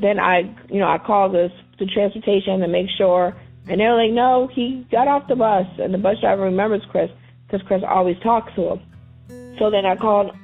Then 0.00 0.18
I, 0.18 0.54
you 0.68 0.78
know, 0.78 0.88
I 0.88 0.98
called 0.98 1.32
the, 1.32 1.50
the 1.78 1.86
transportation 1.86 2.60
to 2.60 2.68
make 2.68 2.88
sure, 2.96 3.34
and 3.68 3.80
they're 3.80 3.94
like, 3.94 4.12
no, 4.12 4.48
he 4.52 4.86
got 4.90 5.08
off 5.08 5.26
the 5.28 5.36
bus, 5.36 5.66
and 5.78 5.92
the 5.92 5.98
bus 5.98 6.20
driver 6.20 6.42
remembers 6.42 6.82
Chris 6.90 7.10
because 7.46 7.66
Chris 7.66 7.82
always 7.86 8.16
talks 8.22 8.54
to 8.54 8.72
him. 8.72 9.56
So 9.58 9.70
then 9.70 9.86
I 9.86 9.96
called, 9.96 10.36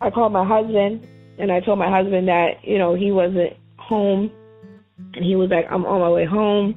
I 0.00 0.10
called 0.10 0.32
my 0.32 0.44
husband, 0.44 1.06
and 1.38 1.52
I 1.52 1.60
told 1.60 1.78
my 1.78 1.90
husband 1.90 2.28
that, 2.28 2.64
you 2.64 2.78
know, 2.78 2.94
he 2.94 3.12
wasn't 3.12 3.54
home. 3.78 4.30
And 5.14 5.24
he 5.24 5.36
was 5.36 5.48
like, 5.50 5.66
I'm 5.70 5.86
on 5.86 6.00
my 6.00 6.10
way 6.10 6.24
home. 6.24 6.74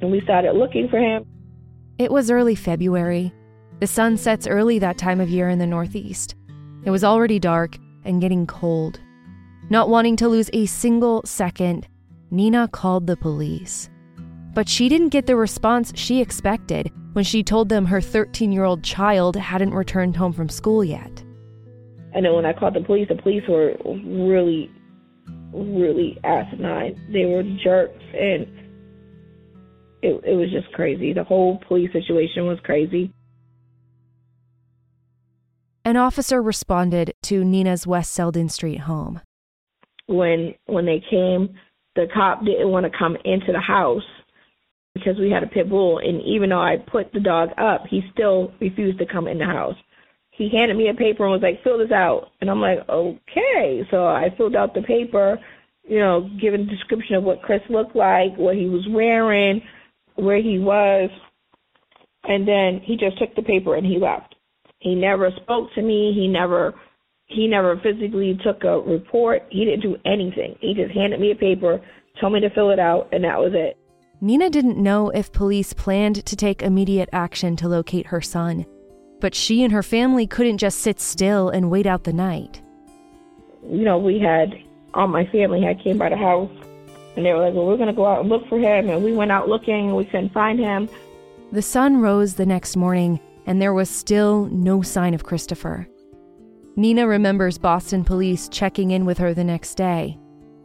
And 0.00 0.10
we 0.10 0.20
started 0.22 0.54
looking 0.54 0.88
for 0.88 0.98
him. 0.98 1.24
It 1.98 2.10
was 2.10 2.30
early 2.30 2.56
February. 2.56 3.32
The 3.80 3.86
sun 3.86 4.16
sets 4.16 4.46
early 4.46 4.78
that 4.78 4.98
time 4.98 5.20
of 5.20 5.28
year 5.28 5.48
in 5.48 5.58
the 5.58 5.66
Northeast. 5.66 6.36
It 6.84 6.90
was 6.90 7.02
already 7.02 7.38
dark 7.38 7.76
and 8.04 8.20
getting 8.20 8.46
cold. 8.46 9.00
Not 9.68 9.88
wanting 9.88 10.16
to 10.16 10.28
lose 10.28 10.48
a 10.52 10.66
single 10.66 11.22
second, 11.24 11.88
Nina 12.30 12.68
called 12.68 13.06
the 13.06 13.16
police. 13.16 13.90
But 14.54 14.68
she 14.68 14.88
didn't 14.88 15.08
get 15.08 15.26
the 15.26 15.36
response 15.36 15.92
she 15.96 16.20
expected 16.20 16.92
when 17.14 17.24
she 17.24 17.42
told 17.42 17.68
them 17.68 17.86
her 17.86 18.00
13 18.00 18.52
year 18.52 18.64
old 18.64 18.84
child 18.84 19.36
hadn't 19.36 19.74
returned 19.74 20.16
home 20.16 20.32
from 20.32 20.48
school 20.48 20.84
yet. 20.84 21.24
And 22.12 22.24
then 22.24 22.34
when 22.34 22.46
I 22.46 22.52
called 22.52 22.74
the 22.74 22.80
police, 22.80 23.08
the 23.08 23.16
police 23.16 23.42
were 23.48 23.74
really, 23.84 24.70
really 25.52 26.18
asinine. 26.22 27.00
They 27.12 27.24
were 27.24 27.42
jerks, 27.64 28.02
and 28.12 28.46
it, 30.00 30.22
it 30.24 30.36
was 30.36 30.50
just 30.52 30.72
crazy. 30.74 31.12
The 31.12 31.24
whole 31.24 31.60
police 31.66 31.92
situation 31.92 32.46
was 32.46 32.58
crazy. 32.62 33.12
An 35.84 35.96
officer 35.96 36.40
responded 36.42 37.14
to 37.24 37.44
Nina's 37.44 37.86
West 37.86 38.12
Selden 38.12 38.48
Street 38.48 38.80
home. 38.80 39.20
When 40.06 40.54
when 40.66 40.86
they 40.86 41.02
came, 41.10 41.54
the 41.94 42.06
cop 42.12 42.44
didn't 42.44 42.70
want 42.70 42.84
to 42.90 42.98
come 42.98 43.16
into 43.24 43.52
the 43.52 43.60
house 43.60 44.02
because 44.94 45.18
we 45.18 45.30
had 45.30 45.42
a 45.42 45.46
pit 45.46 45.68
bull, 45.68 45.98
and 45.98 46.22
even 46.22 46.50
though 46.50 46.60
I 46.60 46.76
put 46.76 47.12
the 47.12 47.20
dog 47.20 47.50
up, 47.58 47.84
he 47.90 48.02
still 48.12 48.52
refused 48.60 48.98
to 48.98 49.06
come 49.06 49.26
in 49.26 49.38
the 49.38 49.44
house 49.44 49.76
he 50.36 50.50
handed 50.52 50.76
me 50.76 50.88
a 50.88 50.94
paper 50.94 51.24
and 51.24 51.32
was 51.32 51.42
like, 51.42 51.62
fill 51.62 51.78
this 51.78 51.92
out. 51.92 52.30
And 52.40 52.50
I'm 52.50 52.60
like, 52.60 52.78
okay. 52.88 53.82
So 53.90 54.06
I 54.06 54.34
filled 54.36 54.56
out 54.56 54.74
the 54.74 54.82
paper, 54.82 55.38
you 55.84 55.98
know, 55.98 56.28
giving 56.40 56.62
a 56.62 56.66
description 56.66 57.16
of 57.16 57.24
what 57.24 57.42
Chris 57.42 57.60
looked 57.70 57.94
like, 57.94 58.36
what 58.36 58.56
he 58.56 58.66
was 58.66 58.86
wearing, 58.90 59.62
where 60.16 60.42
he 60.42 60.58
was. 60.58 61.10
And 62.24 62.48
then 62.48 62.80
he 62.82 62.96
just 62.96 63.18
took 63.18 63.34
the 63.36 63.42
paper 63.42 63.76
and 63.76 63.86
he 63.86 63.98
left. 63.98 64.33
He 64.84 64.94
never 64.94 65.32
spoke 65.42 65.74
to 65.74 65.82
me. 65.82 66.12
He 66.14 66.28
never, 66.28 66.72
he 67.26 67.48
never 67.48 67.76
physically 67.82 68.38
took 68.44 68.62
a 68.62 68.78
report. 68.78 69.42
He 69.50 69.64
didn't 69.64 69.80
do 69.80 69.96
anything. 70.04 70.56
He 70.60 70.74
just 70.74 70.94
handed 70.94 71.18
me 71.18 71.32
a 71.32 71.34
paper, 71.34 71.80
told 72.20 72.34
me 72.34 72.40
to 72.40 72.50
fill 72.50 72.70
it 72.70 72.78
out, 72.78 73.08
and 73.10 73.24
that 73.24 73.40
was 73.40 73.52
it. 73.54 73.76
Nina 74.20 74.48
didn't 74.48 74.78
know 74.78 75.10
if 75.10 75.32
police 75.32 75.72
planned 75.72 76.24
to 76.24 76.36
take 76.36 76.62
immediate 76.62 77.08
action 77.12 77.56
to 77.56 77.68
locate 77.68 78.06
her 78.06 78.20
son 78.20 78.64
but 79.24 79.34
she 79.34 79.62
and 79.62 79.72
her 79.72 79.82
family 79.82 80.26
couldn't 80.26 80.58
just 80.58 80.80
sit 80.80 81.00
still 81.00 81.48
and 81.48 81.70
wait 81.70 81.86
out 81.86 82.04
the 82.04 82.12
night. 82.12 82.60
You 83.66 83.82
know, 83.82 83.96
we 83.96 84.18
had 84.18 84.54
all 84.92 85.08
my 85.08 85.24
family 85.24 85.62
had 85.62 85.82
came 85.82 85.96
by 85.96 86.10
the 86.10 86.16
house 86.18 86.50
and 87.16 87.24
they 87.24 87.32
were 87.32 87.40
like, 87.40 87.54
Well, 87.54 87.64
we're 87.64 87.78
gonna 87.78 87.94
go 87.94 88.04
out 88.04 88.20
and 88.20 88.28
look 88.28 88.46
for 88.50 88.58
him 88.58 88.90
and 88.90 89.02
we 89.02 89.14
went 89.14 89.32
out 89.32 89.48
looking 89.48 89.88
and 89.88 89.96
we 89.96 90.04
couldn't 90.04 90.34
find 90.34 90.58
him. 90.58 90.90
The 91.52 91.62
sun 91.62 92.02
rose 92.02 92.34
the 92.34 92.44
next 92.44 92.76
morning 92.76 93.18
and 93.46 93.60
there 93.60 93.74
was 93.74 93.90
still 93.90 94.46
no 94.46 94.82
sign 94.82 95.14
of 95.14 95.24
Kristopher. 95.24 95.86
Nina 96.76 97.06
remembers 97.06 97.58
Boston 97.58 98.04
police 98.04 98.48
checking 98.48 98.90
in 98.90 99.04
with 99.04 99.18
her 99.18 99.32
the 99.32 99.44
next 99.44 99.76
day, 99.76 100.18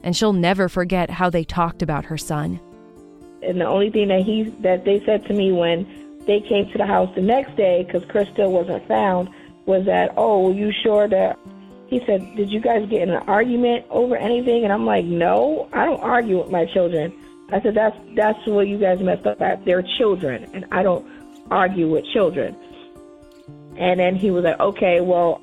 and 0.03 0.15
she'll 0.15 0.33
never 0.33 0.67
forget 0.67 1.09
how 1.09 1.29
they 1.29 1.43
talked 1.43 1.81
about 1.81 2.05
her 2.05 2.17
son. 2.17 2.59
And 3.43 3.62
the 3.62 3.65
only 3.65 3.89
thing 3.89 4.07
that 4.07 4.24
he 4.24 4.43
that 4.62 4.86
they 4.86 5.03
said 5.05 5.25
to 5.27 5.33
me 5.33 5.51
when 5.51 5.88
they 6.25 6.39
came 6.41 6.69
to 6.71 6.77
the 6.77 6.86
house 6.86 7.13
the 7.15 7.21
next 7.21 7.55
day 7.55 7.83
because 7.83 8.03
Chris 8.09 8.27
still 8.29 8.51
wasn't 8.51 8.88
found 8.88 9.29
was 9.65 9.86
that, 9.86 10.13
oh, 10.17 10.51
you 10.51 10.71
sure 10.83 11.07
that 11.07 11.38
he 11.89 12.00
said, 12.05 12.36
Did 12.36 12.51
you 12.51 12.59
guys 12.59 12.88
get 12.89 13.01
in 13.01 13.09
an 13.09 13.24
argument 13.27 13.86
over 13.89 14.15
anything? 14.15 14.63
And 14.63 14.71
I'm 14.71 14.86
like, 14.86 15.05
No, 15.05 15.67
I 15.74 15.86
don't 15.86 16.01
argue 16.01 16.39
with 16.39 16.51
my 16.51 16.65
children. 16.65 17.13
I 17.51 17.62
said, 17.62 17.74
That's 17.74 17.98
that's 18.15 18.45
what 18.45 18.67
you 18.67 18.77
guys 18.77 19.00
messed 19.00 19.25
up 19.25 19.41
at. 19.41 19.65
They're 19.65 19.83
children 19.98 20.50
and 20.53 20.65
I 20.71 20.83
don't 20.83 21.05
argue 21.50 21.89
with 21.89 22.05
children. 22.05 22.55
And 23.79 24.00
then 24.00 24.15
he 24.15 24.29
was 24.29 24.43
like, 24.43 24.59
Okay, 24.59 25.01
well, 25.01 25.41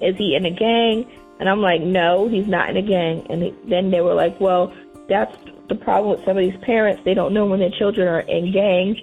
is 0.00 0.16
he 0.16 0.34
in 0.34 0.44
a 0.44 0.50
gang? 0.50 1.06
And 1.38 1.48
I'm 1.48 1.60
like, 1.60 1.82
No, 1.82 2.28
he's 2.28 2.46
not 2.46 2.70
in 2.70 2.76
a 2.76 2.82
gang. 2.82 3.26
And 3.30 3.42
he, 3.42 3.54
then 3.68 3.90
they 3.90 4.00
were 4.00 4.14
like, 4.14 4.40
Well, 4.40 4.74
that's 5.08 5.36
the 5.68 5.76
problem 5.76 6.16
with 6.16 6.24
some 6.24 6.36
of 6.36 6.42
these 6.42 6.58
parents. 6.62 7.02
They 7.04 7.14
don't 7.14 7.32
know 7.32 7.46
when 7.46 7.60
their 7.60 7.70
children 7.70 8.08
are 8.08 8.20
in 8.20 8.52
gangs 8.52 8.98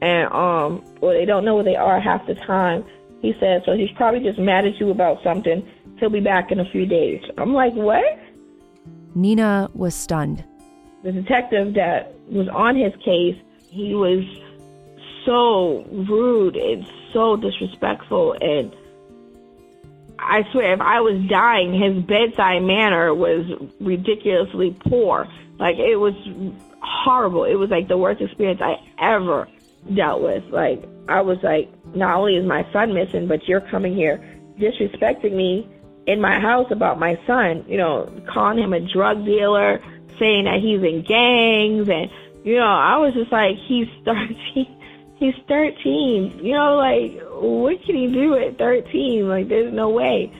and 0.00 0.32
um, 0.32 0.84
well, 1.00 1.12
they 1.12 1.24
don't 1.24 1.44
know 1.44 1.54
where 1.54 1.64
they 1.64 1.76
are 1.76 2.00
half 2.00 2.26
the 2.26 2.34
time. 2.34 2.84
He 3.22 3.34
said, 3.40 3.62
so 3.64 3.72
he's 3.72 3.90
probably 3.96 4.20
just 4.20 4.38
mad 4.38 4.66
at 4.66 4.78
you 4.78 4.90
about 4.90 5.22
something. 5.22 5.66
He'll 5.98 6.10
be 6.10 6.20
back 6.20 6.52
in 6.52 6.60
a 6.60 6.70
few 6.70 6.84
days. 6.84 7.22
I'm 7.38 7.54
like, 7.54 7.72
what? 7.72 8.04
Nina 9.14 9.70
was 9.74 9.94
stunned. 9.94 10.44
The 11.02 11.12
detective 11.12 11.74
that 11.74 12.14
was 12.28 12.48
on 12.48 12.76
his 12.76 12.92
case, 13.04 13.36
he 13.70 13.94
was 13.94 14.22
so 15.26 15.84
rude 16.08 16.56
and 16.56 16.88
so 17.12 17.36
disrespectful 17.36 18.34
and 18.40 18.74
I 20.18 20.50
swear 20.50 20.72
if 20.72 20.80
I 20.80 21.00
was 21.00 21.22
dying 21.28 21.74
his 21.74 22.02
bedside 22.02 22.62
manner 22.62 23.12
was 23.14 23.44
ridiculously 23.80 24.74
poor. 24.88 25.28
Like 25.58 25.76
it 25.76 25.96
was 25.96 26.14
horrible. 26.80 27.44
It 27.44 27.56
was 27.56 27.70
like 27.70 27.88
the 27.88 27.98
worst 27.98 28.22
experience 28.22 28.60
I 28.62 28.76
ever 28.98 29.48
dealt 29.94 30.22
with. 30.22 30.44
Like 30.44 30.84
I 31.08 31.20
was 31.20 31.38
like 31.42 31.70
not 31.94 32.16
only 32.16 32.36
is 32.36 32.46
my 32.46 32.66
son 32.72 32.94
missing 32.94 33.26
but 33.26 33.46
you're 33.46 33.60
coming 33.60 33.94
here 33.94 34.18
disrespecting 34.58 35.32
me 35.32 35.68
in 36.06 36.20
my 36.20 36.40
house 36.40 36.70
about 36.70 36.98
my 36.98 37.18
son, 37.26 37.64
you 37.68 37.76
know, 37.76 38.10
calling 38.32 38.58
him 38.58 38.72
a 38.72 38.80
drug 38.80 39.24
dealer, 39.24 39.82
saying 40.18 40.44
that 40.44 40.60
he's 40.60 40.82
in 40.82 41.02
gangs 41.02 41.88
and 41.88 42.10
you 42.44 42.54
know, 42.54 42.66
I 42.66 42.96
was 42.98 43.12
just 43.14 43.32
like 43.32 43.56
he's 43.66 43.88
13 44.04 44.75
he's 45.16 45.34
13. 45.48 46.40
You 46.42 46.52
know, 46.52 46.76
like 46.76 47.20
what 47.30 47.82
can 47.84 47.96
he 47.96 48.06
do 48.12 48.34
at 48.34 48.58
13? 48.58 49.28
Like 49.28 49.48
there's 49.48 49.72
no 49.72 49.90
way. 49.90 50.32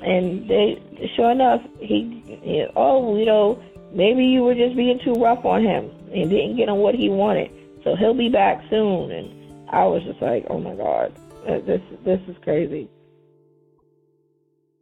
And 0.00 0.48
they 0.48 0.82
sure 1.16 1.30
enough, 1.30 1.62
he, 1.78 2.22
he 2.26 2.66
oh, 2.76 3.16
you 3.16 3.26
know, 3.26 3.62
maybe 3.92 4.24
you 4.24 4.42
were 4.42 4.54
just 4.54 4.76
being 4.76 4.98
too 5.04 5.14
rough 5.14 5.44
on 5.44 5.62
him 5.62 5.90
and 6.12 6.30
didn't 6.30 6.56
get 6.56 6.68
him 6.68 6.76
what 6.76 6.94
he 6.94 7.08
wanted. 7.08 7.50
So 7.84 7.96
he'll 7.96 8.14
be 8.14 8.28
back 8.28 8.62
soon 8.68 9.10
and 9.10 9.42
I 9.72 9.86
was 9.86 10.02
just 10.04 10.20
like, 10.20 10.44
"Oh 10.50 10.58
my 10.58 10.74
god. 10.74 11.12
Uh, 11.48 11.58
this 11.60 11.80
this 12.04 12.20
is 12.28 12.36
crazy." 12.42 12.88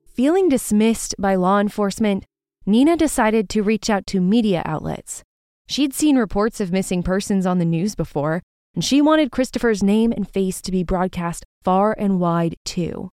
Feeling 0.05 0.49
dismissed 0.49 1.15
by 1.19 1.37
law 1.37 1.61
enforcement, 1.61 2.25
Nina 2.67 2.97
decided 2.97 3.49
to 3.51 3.63
reach 3.63 3.89
out 3.89 4.07
to 4.09 4.21
media 4.21 4.63
outlets. 4.67 5.23
She'd 5.69 5.95
seen 5.95 6.19
reports 6.19 6.61
of 6.61 6.73
missing 6.73 7.05
persons 7.05 7.47
on 7.47 7.59
the 7.59 7.65
news 7.65 7.95
before, 7.95 8.43
and 8.75 8.85
she 8.85 9.03
wanted 9.03 9.31
Kristopher's 9.31 9.83
name 9.83 10.13
and 10.13 10.29
face 10.29 10.61
to 10.63 10.73
be 10.73 10.85
broadcast 10.85 11.45
far 11.63 11.95
and 11.99 12.21
wide 12.21 12.57
too. 12.65 13.11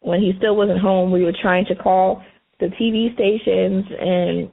When 0.00 0.20
he 0.20 0.32
still 0.38 0.56
wasn't 0.56 0.80
home, 0.80 1.12
we 1.12 1.24
were 1.24 1.32
trying 1.40 1.64
to 1.66 1.74
call 1.74 2.22
the 2.60 2.66
TV 2.66 3.14
stations 3.14 3.84
and 3.98 4.50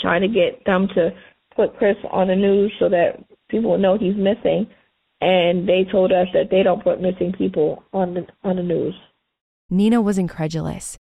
trying 0.00 0.22
to 0.22 0.28
get 0.28 0.64
them 0.64 0.88
to 0.94 1.10
put 1.54 1.76
Chris 1.76 1.96
on 2.10 2.28
the 2.28 2.36
news 2.36 2.72
so 2.78 2.88
that 2.88 3.24
people 3.48 3.70
would 3.70 3.80
know 3.80 3.96
he's 3.96 4.16
missing. 4.16 4.66
And 5.20 5.68
they 5.68 5.86
told 5.90 6.10
us 6.10 6.26
that 6.32 6.50
they 6.50 6.62
don't 6.62 6.82
put 6.82 7.00
missing 7.00 7.32
people 7.36 7.84
on 7.92 8.14
the 8.14 8.26
on 8.42 8.56
the 8.56 8.62
news. 8.62 8.94
Nina 9.70 10.02
was 10.02 10.18
incredulous. 10.18 10.98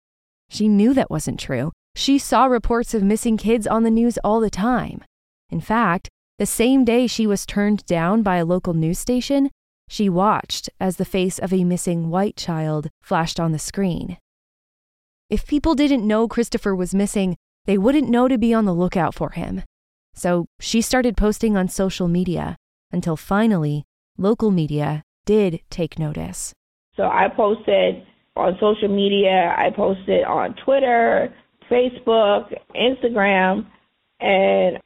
She 0.48 0.68
knew 0.68 0.94
that 0.94 1.10
wasn't 1.10 1.40
true. 1.40 1.72
She 1.96 2.18
saw 2.18 2.44
reports 2.44 2.94
of 2.94 3.02
missing 3.02 3.36
kids 3.36 3.66
on 3.66 3.82
the 3.82 3.90
news 3.90 4.18
all 4.22 4.40
the 4.40 4.50
time. 4.50 5.02
In 5.50 5.60
fact, 5.60 6.08
the 6.44 6.48
same 6.48 6.84
day 6.84 7.06
she 7.06 7.26
was 7.26 7.46
turned 7.46 7.86
down 7.86 8.20
by 8.20 8.36
a 8.36 8.44
local 8.44 8.74
news 8.74 8.98
station, 8.98 9.48
she 9.88 10.10
watched 10.10 10.68
as 10.78 10.98
the 10.98 11.04
face 11.06 11.38
of 11.38 11.54
a 11.54 11.64
missing 11.64 12.10
white 12.10 12.36
child 12.36 12.90
flashed 13.00 13.40
on 13.40 13.52
the 13.52 13.58
screen. 13.58 14.18
If 15.30 15.46
people 15.46 15.74
didn't 15.74 16.06
know 16.06 16.28
Kristopher 16.28 16.76
was 16.76 16.94
missing, 16.94 17.38
they 17.64 17.78
wouldn't 17.78 18.10
know 18.10 18.28
to 18.28 18.36
be 18.36 18.52
on 18.52 18.66
the 18.66 18.74
lookout 18.74 19.14
for 19.14 19.30
him. 19.30 19.62
So 20.12 20.44
she 20.60 20.82
started 20.82 21.16
posting 21.16 21.56
on 21.56 21.68
social 21.68 22.08
media 22.08 22.56
until 22.92 23.16
finally, 23.16 23.84
local 24.18 24.50
media 24.50 25.02
did 25.24 25.62
take 25.70 25.98
notice. 25.98 26.52
So 26.94 27.04
I 27.04 27.28
posted 27.34 28.04
on 28.36 28.58
social 28.60 28.94
media. 28.94 29.54
I 29.56 29.70
posted 29.74 30.24
on 30.24 30.56
Twitter, 30.62 31.34
Facebook, 31.70 32.52
Instagram, 32.76 33.66
and 34.20 34.78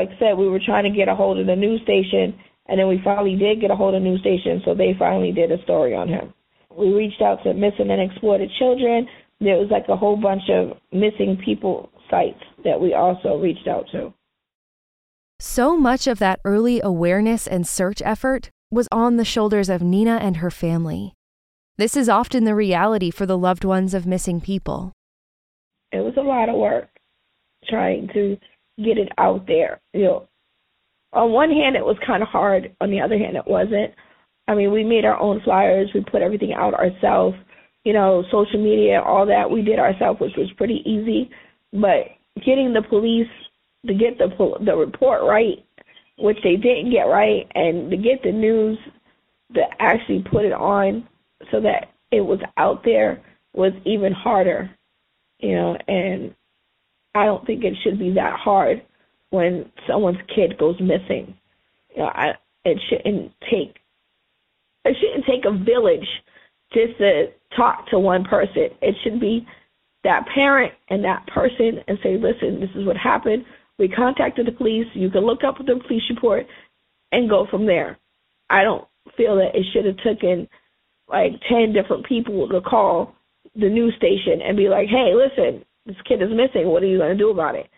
like 0.00 0.16
I 0.16 0.18
said, 0.18 0.38
we 0.38 0.48
were 0.48 0.60
trying 0.64 0.84
to 0.84 0.96
get 0.96 1.08
a 1.08 1.14
hold 1.14 1.38
of 1.38 1.46
the 1.46 1.56
news 1.56 1.82
station, 1.82 2.38
and 2.68 2.80
then 2.80 2.88
we 2.88 3.02
finally 3.04 3.36
did 3.36 3.60
get 3.60 3.70
a 3.70 3.76
hold 3.76 3.94
of 3.94 4.02
the 4.02 4.08
news 4.08 4.20
station, 4.20 4.62
so 4.64 4.74
they 4.74 4.94
finally 4.98 5.30
did 5.30 5.52
a 5.52 5.62
story 5.64 5.94
on 5.94 6.08
him. 6.08 6.32
We 6.74 6.94
reached 6.94 7.20
out 7.20 7.42
to 7.44 7.52
missing 7.52 7.90
and 7.90 8.00
exploited 8.00 8.50
children. 8.58 9.06
There 9.40 9.56
was 9.56 9.68
like 9.70 9.84
a 9.88 9.96
whole 9.96 10.16
bunch 10.16 10.48
of 10.48 10.78
missing 10.90 11.36
people 11.44 11.90
sites 12.10 12.40
that 12.64 12.80
we 12.80 12.94
also 12.94 13.36
reached 13.36 13.68
out 13.68 13.84
to. 13.92 14.14
So 15.38 15.76
much 15.76 16.06
of 16.06 16.18
that 16.20 16.40
early 16.44 16.80
awareness 16.82 17.46
and 17.46 17.66
search 17.66 18.00
effort 18.02 18.50
was 18.70 18.88
on 18.90 19.16
the 19.16 19.24
shoulders 19.24 19.68
of 19.68 19.82
Nina 19.82 20.16
and 20.16 20.38
her 20.38 20.50
family. 20.50 21.12
This 21.76 21.94
is 21.94 22.08
often 22.08 22.44
the 22.44 22.54
reality 22.54 23.10
for 23.10 23.26
the 23.26 23.38
loved 23.38 23.64
ones 23.64 23.92
of 23.92 24.06
missing 24.06 24.40
people. 24.40 24.92
It 25.92 26.00
was 26.00 26.14
a 26.16 26.22
lot 26.22 26.48
of 26.48 26.56
work 26.56 26.88
trying 27.68 28.08
to 28.14 28.38
get 28.78 28.98
it 28.98 29.08
out 29.18 29.46
there. 29.46 29.80
You 29.92 30.04
know, 30.04 30.28
on 31.12 31.32
one 31.32 31.50
hand, 31.50 31.76
it 31.76 31.84
was 31.84 31.96
kind 32.06 32.22
of 32.22 32.28
hard. 32.28 32.74
On 32.80 32.90
the 32.90 33.00
other 33.00 33.18
hand, 33.18 33.36
it 33.36 33.46
wasn't. 33.46 33.92
I 34.48 34.54
mean, 34.54 34.72
we 34.72 34.84
made 34.84 35.04
our 35.04 35.18
own 35.18 35.40
flyers. 35.44 35.90
We 35.94 36.00
put 36.00 36.22
everything 36.22 36.52
out 36.52 36.74
ourselves. 36.74 37.36
You 37.84 37.92
know, 37.92 38.24
social 38.30 38.62
media, 38.62 39.00
all 39.00 39.26
that 39.26 39.50
we 39.50 39.62
did 39.62 39.78
ourselves, 39.78 40.20
which 40.20 40.36
was 40.36 40.50
pretty 40.56 40.82
easy. 40.84 41.30
But 41.72 42.08
getting 42.44 42.72
the 42.72 42.82
police 42.88 43.28
to 43.86 43.94
get 43.94 44.18
the 44.18 44.28
the 44.64 44.76
report 44.76 45.22
right, 45.22 45.64
which 46.18 46.38
they 46.42 46.56
didn't 46.56 46.90
get 46.90 47.04
right, 47.04 47.46
and 47.54 47.90
to 47.90 47.96
get 47.96 48.22
the 48.22 48.32
news 48.32 48.78
to 49.54 49.62
actually 49.78 50.24
put 50.30 50.44
it 50.44 50.52
on 50.52 51.08
so 51.50 51.60
that 51.60 51.88
it 52.10 52.20
was 52.20 52.40
out 52.56 52.84
there 52.84 53.22
was 53.54 53.72
even 53.84 54.12
harder, 54.12 54.70
you 55.38 55.54
know, 55.54 55.76
and 55.88 56.34
I 57.14 57.24
don't 57.24 57.44
think 57.46 57.64
it 57.64 57.74
should 57.82 57.98
be 57.98 58.12
that 58.14 58.38
hard 58.38 58.82
when 59.30 59.70
someone's 59.88 60.18
kid 60.34 60.58
goes 60.58 60.78
missing. 60.80 61.34
You 61.94 62.02
know, 62.02 62.10
I 62.14 62.34
it 62.64 62.78
shouldn't 62.88 63.32
take 63.50 63.76
it 64.84 64.96
shouldn't 65.00 65.26
take 65.26 65.44
a 65.44 65.64
village 65.64 66.06
just 66.72 66.98
to 66.98 67.26
talk 67.56 67.88
to 67.90 67.98
one 67.98 68.24
person. 68.24 68.68
It 68.80 68.94
should 69.02 69.20
be 69.20 69.46
that 70.04 70.26
parent 70.34 70.72
and 70.88 71.04
that 71.04 71.26
person 71.26 71.80
and 71.86 71.98
say, 72.02 72.16
listen, 72.16 72.60
this 72.60 72.70
is 72.74 72.86
what 72.86 72.96
happened. 72.96 73.44
We 73.78 73.88
contacted 73.88 74.46
the 74.46 74.52
police. 74.52 74.86
You 74.94 75.10
can 75.10 75.26
look 75.26 75.44
up 75.44 75.58
the 75.58 75.80
police 75.86 76.02
report 76.08 76.46
and 77.12 77.28
go 77.28 77.46
from 77.50 77.66
there. 77.66 77.98
I 78.48 78.62
don't 78.62 78.86
feel 79.16 79.36
that 79.36 79.54
it 79.54 79.66
should 79.72 79.84
have 79.84 79.96
taken 79.98 80.48
like 81.08 81.32
10 81.48 81.72
different 81.72 82.06
people 82.06 82.48
to 82.48 82.60
call 82.60 83.14
the 83.54 83.68
news 83.68 83.94
station 83.96 84.40
and 84.42 84.56
be 84.56 84.68
like, 84.68 84.88
hey, 84.88 85.12
listen, 85.14 85.64
this 85.86 85.96
kid 86.06 86.22
is 86.22 86.30
missing. 86.30 86.68
What 86.68 86.82
are 86.82 86.86
you 86.86 86.98
going 86.98 87.12
to 87.12 87.18
do 87.18 87.30
about 87.30 87.54
it? 87.54 87.68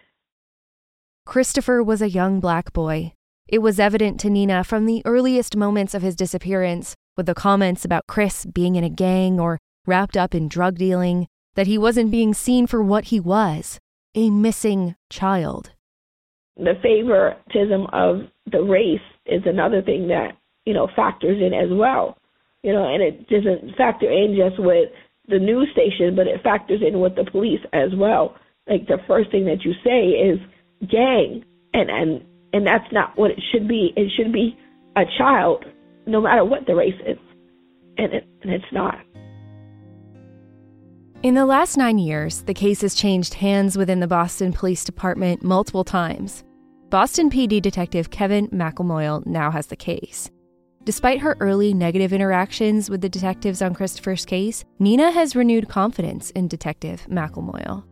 Kristopher 1.27 1.85
was 1.85 2.03
a 2.03 2.11
young 2.11 2.41
black 2.41 2.73
boy. 2.73 3.13
It 3.49 3.59
was 3.59 3.79
evident 3.79 4.19
to 4.21 4.31
Nina 4.31 4.65
from 4.65 4.87
the 4.87 5.03
earliest 5.05 5.57
moments 5.57 5.95
of 5.95 6.03
his 6.03 6.17
disappearance, 6.17 6.95
with 7.17 7.27
the 7.27 7.35
comments 7.35 7.85
about 7.85 8.07
Chris 8.07 8.47
being 8.47 8.77
in 8.77 8.85
a 8.85 8.91
gang 8.91 9.39
or 9.39 9.59
wrapped 9.87 10.17
up 10.17 10.35
in 10.35 10.49
drug 10.49 10.77
dealing, 10.77 11.29
that 11.55 11.67
he 11.67 11.77
wasn't 11.79 12.11
being 12.11 12.35
seen 12.35 12.67
for 12.67 12.83
what 12.83 13.07
he 13.07 13.21
was 13.21 13.79
a 14.15 14.31
missing 14.31 14.95
child. 15.11 15.73
The 16.57 16.75
favoritism 16.83 17.87
of 17.93 18.29
the 18.51 18.63
race 18.63 19.01
is 19.27 19.43
another 19.47 19.83
thing 19.83 20.09
that, 20.09 20.37
you 20.65 20.75
know, 20.75 20.89
factors 20.95 21.41
in 21.41 21.55
as 21.55 21.69
well 21.71 22.17
you 22.63 22.73
know, 22.73 22.93
and 22.93 23.03
it 23.03 23.29
doesn't 23.29 23.77
factor 23.77 24.11
in 24.11 24.37
just 24.37 24.61
with 24.61 24.89
the 25.29 25.39
news 25.39 25.69
station, 25.73 26.17
but 26.17 26.27
it 26.27 26.43
factors 26.43 26.81
in 26.87 27.01
with 27.01 27.15
the 27.15 27.25
police 27.31 27.61
as 27.73 27.91
well. 27.97 28.37
Like 28.69 28.87
the 28.87 28.99
first 29.07 29.31
thing 29.31 29.45
that 29.47 29.65
you 29.65 29.73
say 29.85 30.09
is 30.11 30.39
gang, 30.89 31.45
and 31.75 31.91
and 31.91 32.25
and 32.53 32.67
that's 32.67 32.91
not 32.93 33.17
what 33.17 33.31
it 33.31 33.41
should 33.53 33.69
be. 33.69 33.93
It 33.97 34.11
should 34.17 34.33
be 34.33 34.57
a 34.97 35.03
child, 35.19 35.65
no 36.07 36.21
matter 36.21 36.45
what 36.45 36.67
the 36.67 36.75
race 36.75 37.01
is, 37.07 37.19
and 37.99 38.13
it 38.13 38.27
and 38.43 38.53
it's 38.53 38.73
not. 38.73 38.97
In 41.23 41.35
the 41.35 41.47
last 41.47 41.77
nine 41.77 41.99
years, 41.99 42.43
the 42.43 42.55
case 42.55 42.81
has 42.81 42.97
changed 42.97 43.35
hands 43.35 43.79
within 43.79 44.01
the 44.01 44.09
Boston 44.09 44.53
Police 44.53 44.83
Department 44.83 45.45
multiple 45.45 45.85
times. 45.85 46.43
Boston 46.91 47.31
PD 47.31 47.63
Detective 47.63 48.11
Kevin 48.11 48.49
McElmoyle 48.49 49.25
now 49.25 49.51
has 49.51 49.69
the 49.69 49.77
case. 49.77 50.31
Despite 50.85 51.21
her 51.21 51.37
early 51.39 51.73
negative 51.73 52.13
interactions 52.13 52.91
with 52.91 53.03
the 53.03 53.09
detectives 53.09 53.63
on 53.63 53.75
Kristopher's 53.75 54.25
case, 54.25 54.65
Nina 54.81 55.13
has 55.13 55.37
renewed 55.37 55.69
confidence 55.69 56.31
in 56.31 56.49
Detective 56.49 57.07
McElmoyle. 57.09 57.85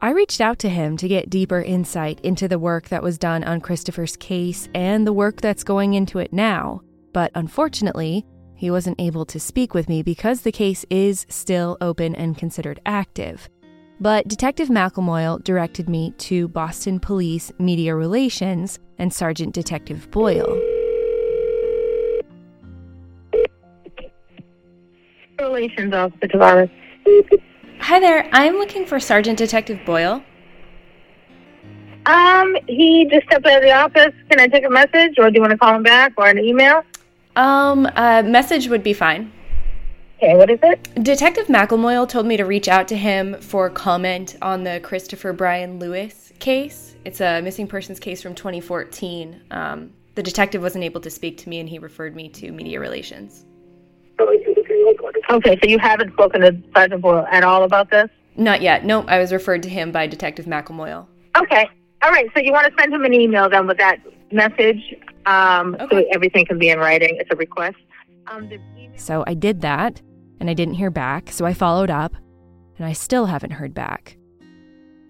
I 0.00 0.12
reached 0.12 0.40
out 0.40 0.60
to 0.60 0.68
him 0.68 0.96
to 0.98 1.08
get 1.08 1.28
deeper 1.28 1.60
insight 1.60 2.20
into 2.20 2.46
the 2.46 2.58
work 2.58 2.88
that 2.88 3.02
was 3.02 3.18
done 3.18 3.42
on 3.42 3.60
Kristopher's 3.60 4.16
case 4.16 4.68
and 4.74 5.04
the 5.06 5.12
work 5.12 5.40
that's 5.40 5.64
going 5.64 5.94
into 5.94 6.20
it 6.20 6.32
now, 6.32 6.82
but 7.12 7.32
unfortunately, 7.34 8.24
he 8.54 8.70
wasn't 8.70 9.00
able 9.00 9.24
to 9.26 9.40
speak 9.40 9.74
with 9.74 9.88
me 9.88 10.02
because 10.02 10.42
the 10.42 10.52
case 10.52 10.86
is 10.88 11.26
still 11.28 11.76
open 11.80 12.14
and 12.14 12.38
considered 12.38 12.80
active. 12.86 13.48
But 14.00 14.28
Detective 14.28 14.68
McElmoyle 14.68 15.42
directed 15.42 15.88
me 15.88 16.12
to 16.18 16.46
Boston 16.48 17.00
Police 17.00 17.50
Media 17.58 17.94
Relations 17.94 18.78
and 18.98 19.12
Sergeant 19.12 19.52
Detective 19.52 20.10
Boyle. 20.10 20.69
Relations 25.60 25.92
Officer 25.92 26.26
Tavares. 26.26 26.70
Hi 27.80 28.00
there. 28.00 28.28
I'm 28.32 28.54
looking 28.54 28.86
for 28.86 28.98
Sergeant 28.98 29.36
Detective 29.36 29.78
Boyle. 29.84 30.22
Um, 32.06 32.56
he 32.66 33.06
just 33.10 33.26
stepped 33.26 33.44
out 33.44 33.58
of 33.58 33.62
the 33.62 33.72
office. 33.72 34.14
Can 34.30 34.40
I 34.40 34.46
take 34.46 34.64
a 34.64 34.70
message, 34.70 35.18
or 35.18 35.30
do 35.30 35.34
you 35.34 35.40
want 35.42 35.50
to 35.50 35.58
call 35.58 35.74
him 35.74 35.82
back, 35.82 36.14
or 36.16 36.28
an 36.28 36.38
email? 36.38 36.82
Um, 37.36 37.84
a 37.94 38.22
message 38.22 38.68
would 38.68 38.82
be 38.82 38.94
fine. 38.94 39.32
Okay, 40.16 40.34
what 40.34 40.50
is 40.50 40.60
it? 40.62 41.04
Detective 41.04 41.48
McElmoyle 41.48 42.08
told 42.08 42.24
me 42.24 42.38
to 42.38 42.44
reach 42.44 42.68
out 42.68 42.88
to 42.88 42.96
him 42.96 43.38
for 43.40 43.68
comment 43.68 44.36
on 44.40 44.64
the 44.64 44.80
Kristopher 44.82 45.36
Bryan 45.36 45.78
Lewis 45.78 46.32
case. 46.38 46.96
It's 47.04 47.20
a 47.20 47.42
missing 47.42 47.66
persons 47.66 48.00
case 48.00 48.22
from 48.22 48.34
2014. 48.34 49.42
Um, 49.50 49.92
the 50.14 50.22
detective 50.22 50.62
wasn't 50.62 50.84
able 50.84 51.02
to 51.02 51.10
speak 51.10 51.36
to 51.38 51.50
me, 51.50 51.60
and 51.60 51.68
he 51.68 51.78
referred 51.78 52.16
me 52.16 52.30
to 52.30 52.50
media 52.50 52.80
relations. 52.80 53.44
Okay, 55.30 55.58
so 55.62 55.68
you 55.68 55.78
haven't 55.78 56.12
spoken 56.12 56.40
to 56.40 56.56
Sergeant 56.74 57.02
Boyle 57.02 57.26
at 57.30 57.44
all 57.44 57.62
about 57.64 57.90
this? 57.90 58.08
Not 58.36 58.62
yet. 58.62 58.84
Nope, 58.84 59.04
I 59.08 59.18
was 59.18 59.32
referred 59.32 59.62
to 59.64 59.68
him 59.68 59.92
by 59.92 60.06
Detective 60.06 60.46
McElmoyle. 60.46 61.06
Okay. 61.36 61.68
All 62.02 62.10
right, 62.10 62.26
so 62.34 62.40
you 62.40 62.52
want 62.52 62.66
to 62.66 62.72
send 62.80 62.92
him 62.92 63.04
an 63.04 63.12
email 63.14 63.48
then 63.48 63.66
with 63.66 63.76
that 63.78 63.98
message 64.32 64.94
um, 65.26 65.76
so 65.90 66.04
everything 66.12 66.46
can 66.46 66.58
be 66.58 66.70
in 66.70 66.78
writing. 66.78 67.16
It's 67.20 67.30
a 67.32 67.36
request. 67.36 67.76
Um, 68.26 68.50
email- 68.50 68.90
So 68.96 69.22
I 69.26 69.34
did 69.34 69.60
that, 69.60 70.00
and 70.40 70.48
I 70.48 70.54
didn't 70.54 70.74
hear 70.74 70.90
back, 70.90 71.30
so 71.30 71.44
I 71.44 71.52
followed 71.52 71.90
up, 71.90 72.14
and 72.78 72.86
I 72.86 72.92
still 72.92 73.26
haven't 73.26 73.52
heard 73.52 73.74
back. 73.74 74.16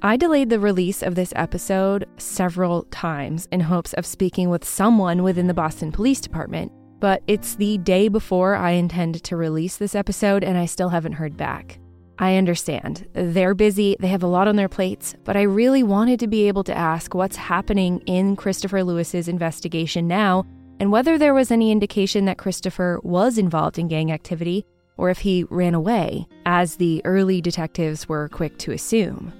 I 0.03 0.17
delayed 0.17 0.51
the 0.51 0.59
release 0.59 1.03
of 1.03 1.15
this 1.15 1.33
episode 1.37 2.07
several 2.17 2.85
times 2.85 3.47
in 3.53 3.61
hopes 3.61 3.93
of 3.95 4.05
speaking 4.07 4.49
with 4.51 4.65
someone 4.65 5.23
within 5.23 5.47
the 5.47 5.55
Boston 5.55 5.93
Police 5.93 6.21
Department, 6.21 6.73
but 7.01 7.23
it's 7.27 7.57
the 7.57 7.79
day 7.79 8.09
before 8.09 8.55
I 8.55 8.73
intend 8.73 9.23
to 9.25 9.37
release 9.37 9.79
this 9.79 9.95
episode, 9.95 10.45
and 10.45 10.57
I 10.57 10.67
still 10.67 10.91
haven't 10.91 11.15
heard 11.15 11.37
back. 11.37 11.79
I 12.19 12.37
understand. 12.37 13.09
They're 13.15 13.55
busy, 13.55 13.97
they 13.99 14.09
have 14.09 14.23
a 14.23 14.29
lot 14.29 14.47
on 14.47 14.57
their 14.57 14.69
plates, 14.69 15.17
but 15.25 15.39
I 15.39 15.43
really 15.43 15.83
wanted 15.83 16.21
to 16.21 16.27
be 16.27 16.49
able 16.49 16.65
to 16.65 16.77
ask 16.77 17.15
what's 17.15 17.37
happening 17.37 18.01
in 18.05 18.37
Kristopher 18.37 18.85
Lewis's 18.85 19.27
investigation 19.27 20.07
now 20.07 20.45
and 20.79 20.93
whether 20.93 21.17
there 21.17 21.33
was 21.33 21.51
any 21.51 21.71
indication 21.71 22.27
that 22.27 22.37
Kristopher 22.37 23.03
was 23.03 23.39
involved 23.39 23.79
in 23.79 23.89
gang 23.89 24.13
activity 24.13 24.67
or 24.99 25.09
if 25.09 25.21
he 25.21 25.45
ran 25.45 25.75
away, 25.75 26.27
as 26.45 26.77
the 26.77 27.01
early 27.07 27.41
detectives 27.41 28.07
were 28.07 28.29
quick 28.29 28.59
to 28.59 28.73
assume. 28.73 29.33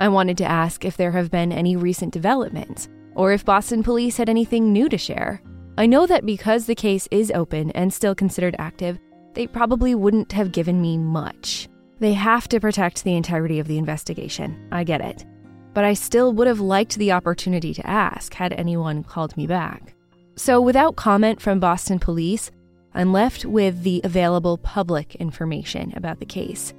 I 0.00 0.08
wanted 0.08 0.36
to 0.38 0.44
ask 0.44 0.84
if 0.84 0.96
there 0.96 1.12
have 1.12 1.30
been 1.30 1.52
any 1.52 1.76
recent 1.76 2.12
developments 2.12 2.88
or 3.14 3.30
if 3.30 3.44
Boston 3.44 3.84
police 3.84 4.16
had 4.16 4.28
anything 4.28 4.72
new 4.72 4.88
to 4.88 4.98
share. 4.98 5.40
I 5.76 5.86
know 5.86 6.06
that 6.06 6.24
because 6.24 6.66
the 6.66 6.76
case 6.76 7.08
is 7.10 7.32
open 7.32 7.72
and 7.72 7.92
still 7.92 8.14
considered 8.14 8.54
active, 8.60 8.96
they 9.32 9.48
probably 9.48 9.96
wouldn't 9.96 10.30
have 10.30 10.52
given 10.52 10.80
me 10.80 10.96
much. 10.96 11.68
They 11.98 12.12
have 12.12 12.46
to 12.48 12.60
protect 12.60 13.02
the 13.02 13.16
integrity 13.16 13.58
of 13.58 13.66
the 13.66 13.78
investigation. 13.78 14.68
I 14.70 14.84
get 14.84 15.00
it. 15.00 15.24
But 15.72 15.84
I 15.84 15.94
still 15.94 16.32
would 16.34 16.46
have 16.46 16.60
liked 16.60 16.94
the 16.94 17.10
opportunity 17.10 17.74
to 17.74 17.86
ask 17.86 18.34
had 18.34 18.52
anyone 18.52 19.02
called 19.02 19.36
me 19.36 19.48
back. 19.48 19.94
So, 20.36 20.60
without 20.60 20.94
comment 20.94 21.40
from 21.40 21.58
Boston 21.58 21.98
police, 21.98 22.52
I'm 22.94 23.12
left 23.12 23.44
with 23.44 23.82
the 23.82 24.00
available 24.04 24.58
public 24.58 25.16
information 25.16 25.92
about 25.96 26.20
the 26.20 26.26
case. 26.26 26.72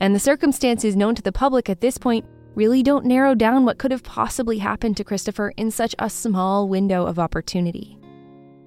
And 0.00 0.12
the 0.12 0.20
circumstances 0.20 0.96
known 0.96 1.14
to 1.14 1.22
the 1.22 1.30
public 1.30 1.70
at 1.70 1.80
this 1.80 1.98
point 1.98 2.24
really 2.56 2.82
don't 2.82 3.04
narrow 3.04 3.36
down 3.36 3.64
what 3.64 3.78
could 3.78 3.92
have 3.92 4.02
possibly 4.02 4.58
happened 4.58 4.96
to 4.96 5.04
Kristopher 5.04 5.52
in 5.56 5.70
such 5.70 5.94
a 6.00 6.10
small 6.10 6.68
window 6.68 7.06
of 7.06 7.20
opportunity. 7.20 7.98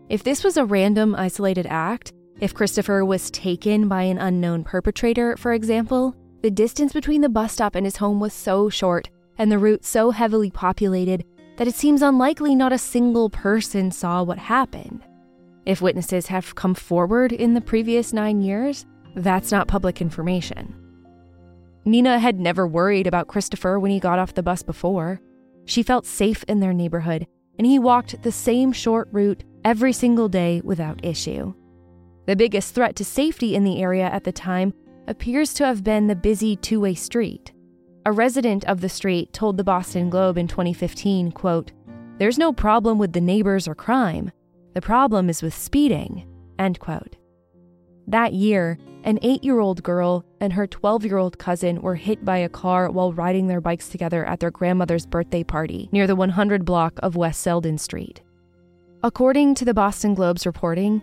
If 0.10 0.24
this 0.24 0.42
was 0.42 0.56
a 0.56 0.64
random, 0.64 1.16
isolated 1.16 1.68
act, 1.68 2.14
if 2.40 2.54
Kristopher 2.54 3.06
was 3.06 3.30
taken 3.30 3.90
by 3.90 4.04
an 4.04 4.18
unknown 4.18 4.64
perpetrator, 4.64 5.36
for 5.36 5.52
example, 5.52 6.16
the 6.42 6.52
distance 6.52 6.94
between 6.94 7.20
the 7.20 7.28
bus 7.28 7.52
stop 7.52 7.76
and 7.76 7.86
his 7.86 7.98
home 7.98 8.22
was 8.22 8.34
so 8.34 8.70
short 8.70 9.10
and 9.38 9.52
the 9.52 9.58
route 9.58 9.84
so 9.84 10.12
heavily 10.12 10.50
populated 10.50 11.26
that 11.58 11.68
it 11.68 11.76
seems 11.76 12.02
unlikely 12.02 12.56
not 12.56 12.72
a 12.72 12.78
single 12.78 13.30
person 13.30 13.92
saw 13.92 14.24
what 14.24 14.38
happened. 14.38 15.04
If 15.66 15.82
witnesses 15.82 16.28
have 16.28 16.56
come 16.56 16.74
forward 16.74 17.34
in 17.34 17.54
the 17.54 17.60
previous 17.60 18.14
nine 18.14 18.40
years, 18.42 18.86
that's 19.16 19.52
not 19.52 19.68
public 19.68 20.00
information. 20.00 20.74
Nina 21.84 22.20
had 22.20 22.40
never 22.40 22.66
worried 22.66 23.08
about 23.08 23.28
Kristopher 23.28 23.82
when 23.82 23.92
he 23.92 24.00
got 24.00 24.20
off 24.20 24.36
the 24.36 24.44
bus 24.44 24.64
before. 24.64 25.20
She 25.66 25.84
felt 25.84 26.06
safe 26.06 26.46
in 26.48 26.62
their 26.62 26.74
neighborhood, 26.74 27.28
and 27.58 27.68
he 27.68 27.80
walked 27.80 28.22
the 28.24 28.32
same 28.32 28.72
short 28.72 29.10
route 29.12 29.44
every 29.68 29.92
single 29.92 30.30
day 30.30 30.62
without 30.64 31.04
issue. 31.04 31.54
The 32.26 32.38
biggest 32.38 32.74
threat 32.74 32.96
to 32.96 33.04
safety 33.04 33.54
in 33.54 33.66
the 33.66 33.82
area 33.82 34.06
at 34.06 34.24
the 34.24 34.32
time 34.32 34.74
appears 35.10 35.54
to 35.56 35.66
have 35.66 35.84
been 35.84 36.08
the 36.08 36.16
busy 36.16 36.56
two 36.56 36.80
way 36.80 36.96
street. 36.96 37.52
A 38.06 38.14
resident 38.14 38.64
of 38.64 38.80
the 38.80 38.88
street 38.88 39.34
told 39.34 39.58
the 39.58 39.66
Boston 39.66 40.10
Globe 40.10 40.38
in 40.38 40.48
2015, 40.48 41.34
quote, 41.34 41.74
There's 42.18 42.38
no 42.38 42.54
problem 42.54 42.98
with 42.98 43.12
the 43.12 43.20
neighbors 43.20 43.68
or 43.68 43.76
crime. 43.76 44.32
The 44.74 44.80
problem 44.80 45.30
is 45.30 45.42
with 45.44 45.54
speeding, 45.54 46.26
end 46.58 46.80
quote. 46.80 47.18
That 48.08 48.32
year, 48.32 48.80
an 49.04 49.20
eight 49.22 49.44
year 49.44 49.60
old 49.60 49.84
girl 49.84 50.24
and 50.40 50.54
her 50.54 50.66
12 50.66 51.04
year 51.04 51.18
old 51.18 51.40
cousin 51.40 51.82
were 51.82 51.96
hit 51.96 52.24
by 52.24 52.38
a 52.38 52.48
car 52.48 52.90
while 52.90 53.12
riding 53.12 53.48
their 53.48 53.60
bikes 53.60 53.90
together 53.90 54.24
at 54.24 54.40
their 54.40 54.52
grandmother's 54.52 55.06
birthday 55.06 55.44
party 55.44 55.90
near 55.92 56.08
the 56.08 56.16
100 56.16 56.64
block 56.64 56.98
of 57.04 57.18
West 57.18 57.42
Selden 57.42 57.78
Street. 57.78 58.22
According 59.08 59.56
to 59.56 59.64
the 59.64 59.74
Boston 59.74 60.16
Globe's 60.16 60.46
reporting, 60.46 61.02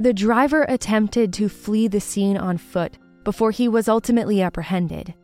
the 0.00 0.12
driver 0.12 0.64
attempted 0.64 1.32
to 1.34 1.48
flee 1.48 1.86
the 1.86 2.00
scene 2.00 2.36
on 2.36 2.58
foot 2.58 2.98
before 3.22 3.52
he 3.52 3.68
was 3.68 3.86
ultimately 3.86 4.42
apprehended. 4.42 5.14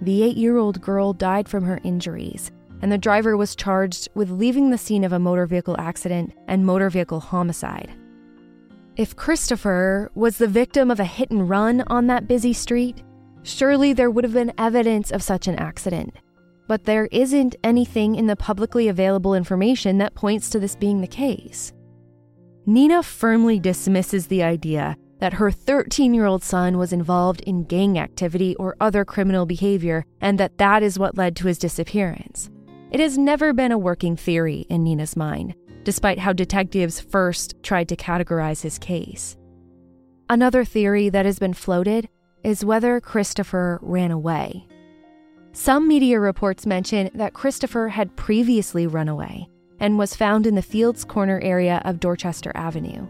The 0.00 0.22
eight 0.22 0.36
year 0.36 0.56
old 0.56 0.80
girl 0.80 1.12
died 1.12 1.48
from 1.48 1.64
her 1.64 1.80
injuries, 1.82 2.52
and 2.80 2.92
the 2.92 2.96
driver 2.96 3.36
was 3.36 3.56
charged 3.56 4.08
with 4.14 4.30
leaving 4.30 4.70
the 4.70 4.78
scene 4.78 5.02
of 5.02 5.12
a 5.12 5.18
motor 5.18 5.46
vehicle 5.46 5.74
accident 5.80 6.32
and 6.46 6.64
motor 6.64 6.90
vehicle 6.90 7.18
homicide. 7.18 7.90
If 8.96 9.16
Kristopher 9.16 10.10
was 10.14 10.38
the 10.38 10.46
victim 10.46 10.92
of 10.92 11.00
a 11.00 11.04
hit 11.04 11.32
and 11.32 11.48
run 11.48 11.80
on 11.88 12.06
that 12.06 12.28
busy 12.28 12.52
street, 12.52 13.02
surely 13.42 13.94
there 13.94 14.12
would 14.12 14.22
have 14.22 14.32
been 14.32 14.52
evidence 14.58 15.10
of 15.10 15.24
such 15.24 15.48
an 15.48 15.56
accident. 15.56 16.14
But 16.68 16.84
there 16.84 17.08
isn't 17.10 17.56
anything 17.64 18.14
in 18.14 18.28
the 18.28 18.36
publicly 18.36 18.86
available 18.86 19.34
information 19.34 19.98
that 19.98 20.14
points 20.14 20.50
to 20.50 20.60
this 20.60 20.76
being 20.76 21.00
the 21.00 21.08
case. 21.08 21.72
Nina 22.70 23.02
firmly 23.02 23.58
dismisses 23.58 24.28
the 24.28 24.44
idea 24.44 24.96
that 25.18 25.32
her 25.32 25.50
13 25.50 26.14
year 26.14 26.26
old 26.26 26.44
son 26.44 26.78
was 26.78 26.92
involved 26.92 27.40
in 27.40 27.64
gang 27.64 27.98
activity 27.98 28.54
or 28.60 28.76
other 28.80 29.04
criminal 29.04 29.44
behavior 29.44 30.04
and 30.20 30.38
that 30.38 30.56
that 30.58 30.80
is 30.80 30.96
what 30.96 31.16
led 31.16 31.34
to 31.34 31.48
his 31.48 31.58
disappearance. 31.58 32.48
It 32.92 33.00
has 33.00 33.18
never 33.18 33.52
been 33.52 33.72
a 33.72 33.78
working 33.78 34.14
theory 34.14 34.66
in 34.68 34.84
Nina's 34.84 35.16
mind, 35.16 35.56
despite 35.82 36.20
how 36.20 36.32
detectives 36.32 37.00
first 37.00 37.60
tried 37.64 37.88
to 37.88 37.96
categorize 37.96 38.62
his 38.62 38.78
case. 38.78 39.36
Another 40.28 40.64
theory 40.64 41.08
that 41.08 41.26
has 41.26 41.40
been 41.40 41.54
floated 41.54 42.08
is 42.44 42.64
whether 42.64 43.00
Kristopher 43.00 43.80
ran 43.82 44.12
away. 44.12 44.68
Some 45.50 45.88
media 45.88 46.20
reports 46.20 46.66
mention 46.66 47.10
that 47.14 47.34
Kristopher 47.34 47.90
had 47.90 48.14
previously 48.14 48.86
run 48.86 49.08
away 49.08 49.48
and 49.80 49.98
was 49.98 50.14
found 50.14 50.46
in 50.46 50.54
the 50.54 50.62
Fields 50.62 51.04
Corner 51.04 51.40
area 51.42 51.82
of 51.84 51.98
Dorchester 51.98 52.52
Avenue. 52.54 53.06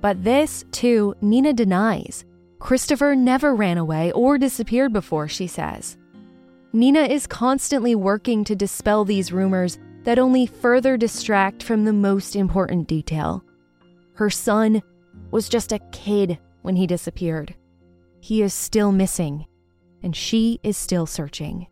But 0.00 0.24
this, 0.24 0.64
too, 0.72 1.14
Nina 1.20 1.52
denies. 1.52 2.24
Kristopher 2.58 3.16
never 3.16 3.54
ran 3.54 3.78
away 3.78 4.10
or 4.12 4.38
disappeared 4.38 4.92
before, 4.92 5.28
she 5.28 5.46
says. 5.46 5.98
Nina 6.72 7.02
is 7.02 7.26
constantly 7.26 7.94
working 7.94 8.42
to 8.44 8.56
dispel 8.56 9.04
these 9.04 9.32
rumors 9.32 9.78
that 10.02 10.18
only 10.18 10.46
further 10.46 10.96
distract 10.96 11.62
from 11.62 11.84
the 11.84 11.92
most 11.92 12.34
important 12.34 12.88
detail. 12.88 13.44
Her 14.14 14.30
son 14.30 14.82
was 15.30 15.48
just 15.48 15.72
a 15.72 15.78
kid 15.92 16.38
when 16.62 16.76
he 16.76 16.86
disappeared. 16.86 17.54
He 18.20 18.42
is 18.42 18.54
still 18.54 18.92
missing, 18.92 19.46
and 20.02 20.16
she 20.16 20.60
is 20.62 20.76
still 20.76 21.06
searching. 21.06 21.66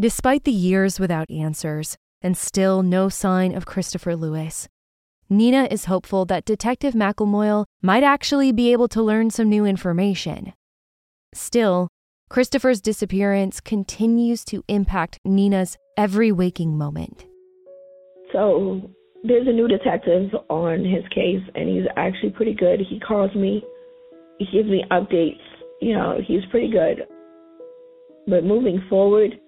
Despite 0.00 0.42
the 0.42 0.50
years 0.50 0.98
without 0.98 1.30
answers 1.30 1.96
and 2.20 2.36
still 2.36 2.82
no 2.82 3.08
sign 3.08 3.54
of 3.54 3.64
Kristopher 3.64 4.18
Lewis, 4.18 4.68
Nina 5.30 5.68
is 5.70 5.84
hopeful 5.84 6.24
that 6.24 6.44
Detective 6.44 6.94
McElmoyle 6.94 7.64
might 7.80 8.02
actually 8.02 8.50
be 8.50 8.72
able 8.72 8.88
to 8.88 9.00
learn 9.00 9.30
some 9.30 9.48
new 9.48 9.64
information. 9.64 10.52
Still, 11.32 11.86
Kristopher's 12.28 12.80
disappearance 12.80 13.60
continues 13.60 14.44
to 14.46 14.64
impact 14.66 15.20
Nina's 15.24 15.76
every 15.96 16.32
waking 16.32 16.76
moment. 16.76 17.26
So 18.32 18.90
there's 19.22 19.46
a 19.46 19.52
new 19.52 19.68
detective 19.68 20.30
on 20.50 20.84
his 20.84 21.04
case, 21.14 21.42
and 21.54 21.68
he's 21.68 21.86
actually 21.96 22.30
pretty 22.30 22.54
good. 22.54 22.80
He 22.80 22.98
calls 22.98 23.32
me, 23.36 23.62
he 24.40 24.46
gives 24.52 24.68
me 24.68 24.84
updates. 24.90 25.38
You 25.80 25.94
know, 25.94 26.18
he's 26.26 26.44
pretty 26.50 26.68
good. 26.68 27.06
But 28.26 28.42
moving 28.42 28.82
forward, 28.88 29.38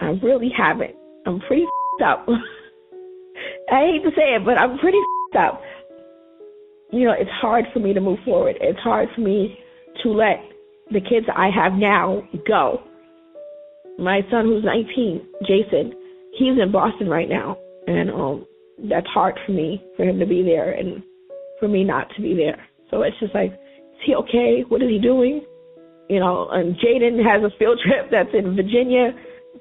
I 0.00 0.18
really 0.22 0.50
haven't. 0.56 0.94
I'm 1.26 1.40
pretty 1.40 1.66
up. 2.04 2.26
I 3.72 3.86
hate 3.86 4.02
to 4.02 4.10
say 4.16 4.34
it, 4.34 4.44
but 4.44 4.58
I'm 4.58 4.78
pretty 4.78 4.98
up. 5.38 5.60
You 6.92 7.06
know, 7.06 7.12
it's 7.12 7.30
hard 7.40 7.66
for 7.72 7.78
me 7.78 7.92
to 7.94 8.00
move 8.00 8.18
forward. 8.24 8.56
It's 8.60 8.78
hard 8.80 9.08
for 9.14 9.20
me 9.20 9.58
to 10.02 10.10
let 10.10 10.40
the 10.90 11.00
kids 11.00 11.26
I 11.34 11.50
have 11.54 11.74
now 11.74 12.22
go. 12.46 12.82
my 13.98 14.22
son 14.30 14.46
who's 14.46 14.64
19, 14.64 15.24
Jason, 15.46 15.92
he's 16.36 16.58
in 16.60 16.72
Boston 16.72 17.08
right 17.08 17.28
now, 17.28 17.56
and 17.86 18.10
um, 18.10 18.46
that's 18.88 19.06
hard 19.06 19.38
for 19.46 19.52
me 19.52 19.82
for 19.96 20.04
him 20.04 20.18
to 20.18 20.26
be 20.26 20.42
there 20.42 20.72
and 20.72 21.02
for 21.60 21.68
me 21.68 21.84
not 21.84 22.08
to 22.16 22.22
be 22.22 22.34
there. 22.34 22.66
So 22.90 23.02
it's 23.02 23.18
just 23.20 23.34
like, 23.34 23.52
is 23.52 24.06
he 24.06 24.14
okay? 24.16 24.64
What 24.68 24.82
is 24.82 24.88
he 24.88 24.98
doing? 24.98 25.42
You 26.08 26.18
know, 26.18 26.48
and 26.50 26.74
Jaden 26.76 27.22
has 27.22 27.44
a 27.44 27.56
field 27.56 27.78
trip 27.86 28.10
that's 28.10 28.34
in 28.34 28.56
Virginia 28.56 29.12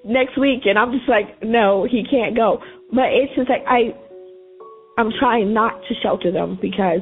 next 0.03 0.37
week, 0.37 0.61
and 0.65 0.77
I'm 0.77 0.91
just 0.91 1.07
like, 1.07 1.41
no, 1.43 1.87
he 1.89 2.03
can't 2.09 2.35
go. 2.35 2.59
But 2.91 3.11
it's 3.11 3.33
just 3.35 3.49
like 3.49 3.63
I, 3.67 3.95
I'm 4.97 5.11
trying 5.19 5.53
not 5.53 5.79
to 5.87 5.95
shelter 6.01 6.31
them 6.31 6.57
because 6.61 7.01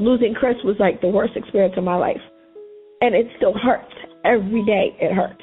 losing 0.00 0.34
Chris 0.34 0.56
was 0.64 0.76
like 0.78 1.00
the 1.00 1.08
worst 1.08 1.36
experience 1.36 1.74
of 1.76 1.84
my 1.84 1.96
life, 1.96 2.20
and 3.00 3.14
it 3.14 3.26
still 3.36 3.54
hurts 3.54 3.92
every 4.24 4.64
day. 4.64 4.96
It 5.00 5.14
hurts. 5.14 5.42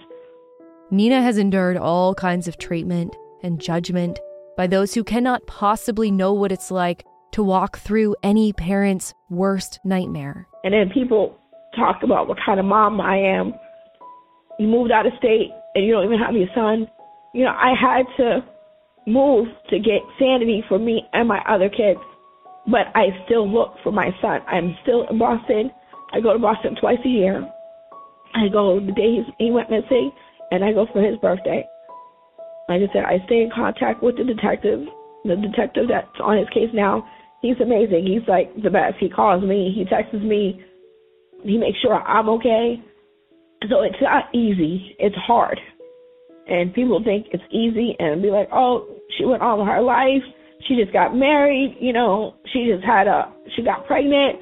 Nina 0.92 1.22
has 1.22 1.38
endured 1.38 1.78
all 1.78 2.14
kinds 2.14 2.48
of 2.48 2.58
treatment 2.58 3.16
and 3.44 3.60
judgment 3.60 4.20
by 4.56 4.68
those 4.68 4.94
who 4.94 5.04
cannot 5.04 5.46
possibly 5.48 6.12
know 6.12 6.34
what 6.34 6.52
it's 6.52 6.72
like 6.72 7.06
to 7.34 7.44
walk 7.44 7.78
through 7.80 8.16
any 8.24 8.54
parent's 8.54 9.14
worst 9.30 9.80
nightmare. 9.84 10.48
And 10.64 10.74
then 10.74 10.90
people 10.94 11.38
talk 11.76 12.02
about 12.04 12.28
what 12.28 12.38
kind 12.44 12.60
of 12.60 12.66
mom 12.66 13.02
I 13.02 13.18
am. 13.18 13.54
You 14.58 14.68
moved 14.68 14.92
out 14.92 15.06
of 15.06 15.12
state 15.18 15.52
and 15.76 15.86
you 15.86 15.94
don't 15.94 16.06
even 16.06 16.20
have 16.20 16.34
your 16.34 16.48
son. 16.56 16.88
You 17.34 17.44
know, 17.44 17.52
I 17.52 17.74
had 17.80 18.06
to 18.18 18.40
move 19.06 19.48
to 19.70 19.78
get 19.78 20.02
sanity 20.18 20.64
for 20.68 20.80
me 20.80 21.04
and 21.14 21.28
my 21.28 21.40
other 21.48 21.70
kids. 21.70 22.00
But 22.66 22.88
I 22.96 23.10
still 23.26 23.48
look 23.48 23.76
for 23.84 23.92
my 23.92 24.10
son. 24.22 24.40
I'm 24.48 24.76
still 24.82 25.06
in 25.10 25.20
Boston. 25.20 25.70
I 26.14 26.22
go 26.22 26.34
to 26.34 26.40
Boston 26.40 26.76
twice 26.80 26.98
a 27.06 27.10
year. 27.10 27.48
I 28.34 28.48
go 28.52 28.80
the 28.80 28.92
day 28.92 29.20
he 29.38 29.52
went 29.52 29.70
missing, 29.70 30.12
and 30.52 30.64
I 30.64 30.74
go 30.74 30.88
for 30.92 31.02
his 31.02 31.18
birthday. 31.20 31.66
Like 32.68 32.82
I 32.82 32.94
said, 32.94 33.06
I 33.06 33.24
stay 33.26 33.44
in 33.44 33.52
contact 33.54 34.02
with 34.02 34.18
the 34.18 34.24
detective. 34.24 34.82
The 35.24 35.36
detective 35.36 35.86
that's 35.90 36.08
on 36.22 36.38
his 36.38 36.50
case 36.50 36.70
now, 36.74 37.06
he's 37.42 37.60
amazing. 37.62 38.06
He's 38.06 38.28
like 38.28 38.50
the 38.62 38.70
best. 38.70 38.96
He 39.00 39.10
calls 39.10 39.44
me, 39.44 39.74
he 39.76 39.86
texts 39.86 40.16
me, 40.16 40.62
he 41.44 41.58
makes 41.58 41.80
sure 41.80 41.94
I'm 41.94 42.30
okay. 42.30 42.82
So 43.70 43.82
it's 43.82 44.02
not 44.02 44.34
easy. 44.34 44.96
It's 45.00 45.16
hard. 45.16 45.60
And 46.48 46.74
people 46.74 47.02
think 47.04 47.28
it's 47.32 47.44
easy 47.52 47.96
and 48.00 48.22
be 48.22 48.30
like, 48.30 48.50
oh, 48.54 48.88
she 49.18 49.26
went 49.26 49.42
all 49.42 49.64
her 49.66 49.82
life. 49.82 50.24
She 50.68 50.76
just 50.76 50.94
got 50.94 51.16
married. 51.16 51.78
You 51.80 51.94
know, 51.94 52.36
she 52.54 52.72
just 52.72 52.86
had 52.86 53.08
a, 53.08 53.34
she 53.56 53.64
got 53.64 53.88
pregnant. 53.88 54.40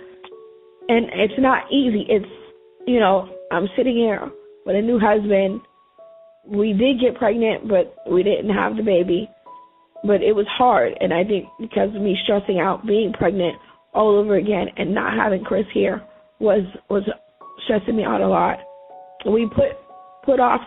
And 0.89 1.07
it's 1.13 1.39
not 1.39 1.71
easy. 1.71 2.05
It's, 2.09 2.25
you 2.85 2.99
know, 2.99 3.29
I'm 3.51 3.67
sitting 3.77 3.95
here 3.95 4.29
with 4.65 4.75
a 4.75 4.81
new 4.81 4.99
husband 4.99 5.61
we 6.45 6.73
did 6.73 6.99
get 6.99 7.15
pregnant, 7.15 7.67
but 7.67 7.95
we 8.09 8.23
didn't 8.23 8.53
have 8.53 8.75
the 8.75 8.83
baby. 8.83 9.29
But 10.03 10.21
it 10.21 10.35
was 10.35 10.45
hard, 10.49 10.93
and 10.99 11.13
I 11.13 11.23
think 11.23 11.45
because 11.59 11.95
of 11.95 12.01
me 12.01 12.17
stressing 12.23 12.59
out 12.59 12.85
being 12.85 13.13
pregnant 13.13 13.55
all 13.93 14.19
over 14.19 14.35
again 14.35 14.67
and 14.75 14.93
not 14.93 15.13
having 15.13 15.43
Chris 15.43 15.65
here 15.73 16.03
was 16.39 16.63
was 16.89 17.03
stressing 17.63 17.95
me 17.95 18.03
out 18.03 18.19
a 18.19 18.27
lot. 18.27 18.57
We 19.25 19.47
put 19.47 19.77
put 20.23 20.39
off 20.39 20.61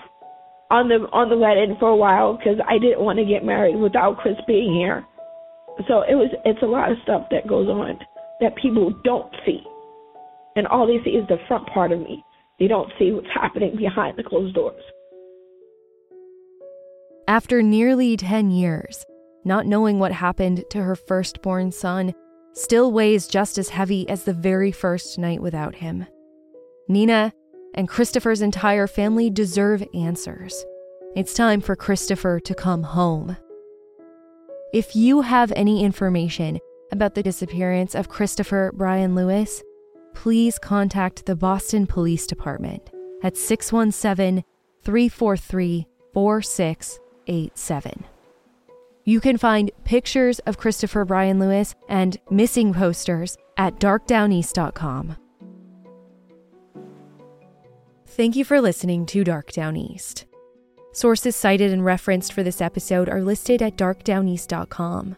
on 0.70 0.88
the 0.88 1.06
on 1.12 1.28
the 1.28 1.36
wedding 1.36 1.76
for 1.78 1.88
a 1.88 1.96
while 1.96 2.36
because 2.36 2.58
I 2.66 2.78
didn't 2.78 3.00
want 3.00 3.18
to 3.18 3.24
get 3.24 3.44
married 3.44 3.76
without 3.76 4.18
Chris 4.18 4.36
being 4.46 4.74
here. 4.74 5.04
So 5.88 6.02
it 6.02 6.14
was 6.14 6.30
it's 6.44 6.62
a 6.62 6.66
lot 6.66 6.90
of 6.90 6.98
stuff 7.02 7.26
that 7.30 7.46
goes 7.46 7.68
on 7.68 7.98
that 8.40 8.56
people 8.56 8.92
don't 9.04 9.32
see, 9.44 9.62
and 10.56 10.66
all 10.66 10.86
they 10.86 11.02
see 11.04 11.16
is 11.16 11.26
the 11.28 11.38
front 11.48 11.66
part 11.68 11.92
of 11.92 12.00
me. 12.00 12.24
They 12.58 12.68
don't 12.68 12.90
see 12.98 13.12
what's 13.12 13.26
happening 13.34 13.76
behind 13.76 14.16
the 14.16 14.22
closed 14.22 14.54
doors. 14.54 14.82
After 17.28 17.60
nearly 17.60 18.16
10 18.16 18.50
years, 18.50 19.04
not 19.44 19.66
knowing 19.66 19.98
what 19.98 20.12
happened 20.12 20.64
to 20.70 20.82
her 20.82 20.96
firstborn 20.96 21.72
son 21.72 22.14
still 22.54 22.92
weighs 22.92 23.26
just 23.26 23.58
as 23.58 23.68
heavy 23.68 24.08
as 24.08 24.24
the 24.24 24.32
very 24.32 24.72
first 24.72 25.18
night 25.18 25.42
without 25.42 25.74
him. 25.74 26.06
Nina 26.88 27.32
and 27.76 27.88
Kristopher's 27.88 28.42
entire 28.42 28.86
family 28.86 29.30
deserve 29.30 29.84
answers. 29.94 30.64
It's 31.14 31.34
time 31.34 31.60
for 31.60 31.76
Kristopher 31.76 32.42
to 32.44 32.54
come 32.54 32.82
home. 32.82 33.36
If 34.72 34.96
you 34.96 35.22
have 35.22 35.52
any 35.56 35.84
information 35.84 36.58
about 36.92 37.14
the 37.14 37.22
disappearance 37.22 37.94
of 37.94 38.08
Kristopher 38.08 38.72
Bryan 38.72 39.14
Lewis, 39.14 39.62
please 40.14 40.58
contact 40.58 41.26
the 41.26 41.36
Boston 41.36 41.86
Police 41.86 42.26
Department 42.26 42.90
at 43.22 43.36
617 43.36 44.44
343 44.82 45.86
8687. 46.16 48.04
You 49.04 49.20
can 49.20 49.36
find 49.36 49.70
pictures 49.84 50.38
of 50.40 50.58
Kristopher 50.58 51.06
Bryan 51.06 51.38
Lewis 51.38 51.74
and 51.88 52.18
missing 52.30 52.72
posters 52.74 53.36
at 53.56 53.78
darkdowneast.com. 53.78 55.16
Thank 58.16 58.34
you 58.34 58.46
for 58.46 58.62
listening 58.62 59.04
to 59.06 59.24
Dark 59.24 59.52
Downeast. 59.52 60.24
Sources 60.92 61.36
cited 61.36 61.70
and 61.70 61.84
referenced 61.84 62.32
for 62.32 62.42
this 62.42 62.62
episode 62.62 63.10
are 63.10 63.20
listed 63.20 63.60
at 63.60 63.76
darkdowneast.com. 63.76 65.16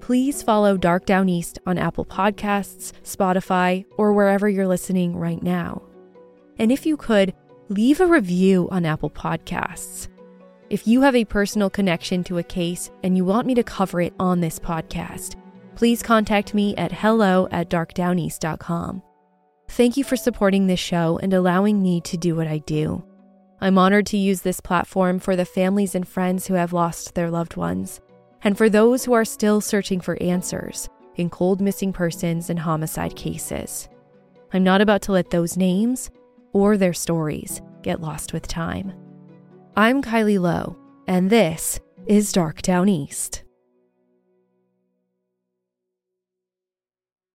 Please 0.00 0.42
follow 0.42 0.76
Dark 0.76 1.06
Downeast 1.06 1.60
on 1.64 1.78
Apple 1.78 2.04
Podcasts, 2.04 2.90
Spotify, 3.04 3.84
or 3.96 4.12
wherever 4.12 4.48
you're 4.48 4.66
listening 4.66 5.16
right 5.16 5.44
now. 5.44 5.80
And 6.58 6.72
if 6.72 6.84
you 6.84 6.96
could, 6.96 7.34
leave 7.68 8.00
a 8.00 8.06
review 8.08 8.68
on 8.72 8.84
Apple 8.84 9.10
Podcasts. 9.10 10.08
If 10.70 10.88
you 10.88 11.02
have 11.02 11.14
a 11.14 11.24
personal 11.24 11.70
connection 11.70 12.24
to 12.24 12.38
a 12.38 12.42
case 12.42 12.90
and 13.04 13.16
you 13.16 13.24
want 13.24 13.46
me 13.46 13.54
to 13.54 13.62
cover 13.62 14.00
it 14.00 14.12
on 14.18 14.40
this 14.40 14.58
podcast, 14.58 15.36
please 15.76 16.02
contact 16.02 16.52
me 16.52 16.74
at 16.74 16.90
hello 16.90 17.46
at 17.52 17.70
darkdowneast.com. 17.70 19.04
Thank 19.74 19.96
you 19.96 20.04
for 20.04 20.14
supporting 20.14 20.68
this 20.68 20.78
show 20.78 21.18
and 21.20 21.34
allowing 21.34 21.82
me 21.82 22.00
to 22.02 22.16
do 22.16 22.36
what 22.36 22.46
I 22.46 22.58
do. 22.58 23.04
I'm 23.60 23.76
honored 23.76 24.06
to 24.06 24.16
use 24.16 24.42
this 24.42 24.60
platform 24.60 25.18
for 25.18 25.34
the 25.34 25.44
families 25.44 25.96
and 25.96 26.06
friends 26.06 26.46
who 26.46 26.54
have 26.54 26.72
lost 26.72 27.16
their 27.16 27.28
loved 27.28 27.56
ones, 27.56 28.00
and 28.44 28.56
for 28.56 28.70
those 28.70 29.04
who 29.04 29.14
are 29.14 29.24
still 29.24 29.60
searching 29.60 30.00
for 30.00 30.16
answers 30.22 30.88
in 31.16 31.28
cold 31.28 31.60
missing 31.60 31.92
persons 31.92 32.50
and 32.50 32.60
homicide 32.60 33.16
cases. 33.16 33.88
I'm 34.52 34.62
not 34.62 34.80
about 34.80 35.02
to 35.02 35.12
let 35.12 35.30
those 35.30 35.56
names 35.56 36.08
or 36.52 36.76
their 36.76 36.94
stories 36.94 37.60
get 37.82 38.00
lost 38.00 38.32
with 38.32 38.46
time. 38.46 38.92
I'm 39.76 40.02
Kylie 40.02 40.38
Low, 40.38 40.76
and 41.08 41.30
this 41.30 41.80
is 42.06 42.30
Dark 42.30 42.62
Downeast. 42.62 43.43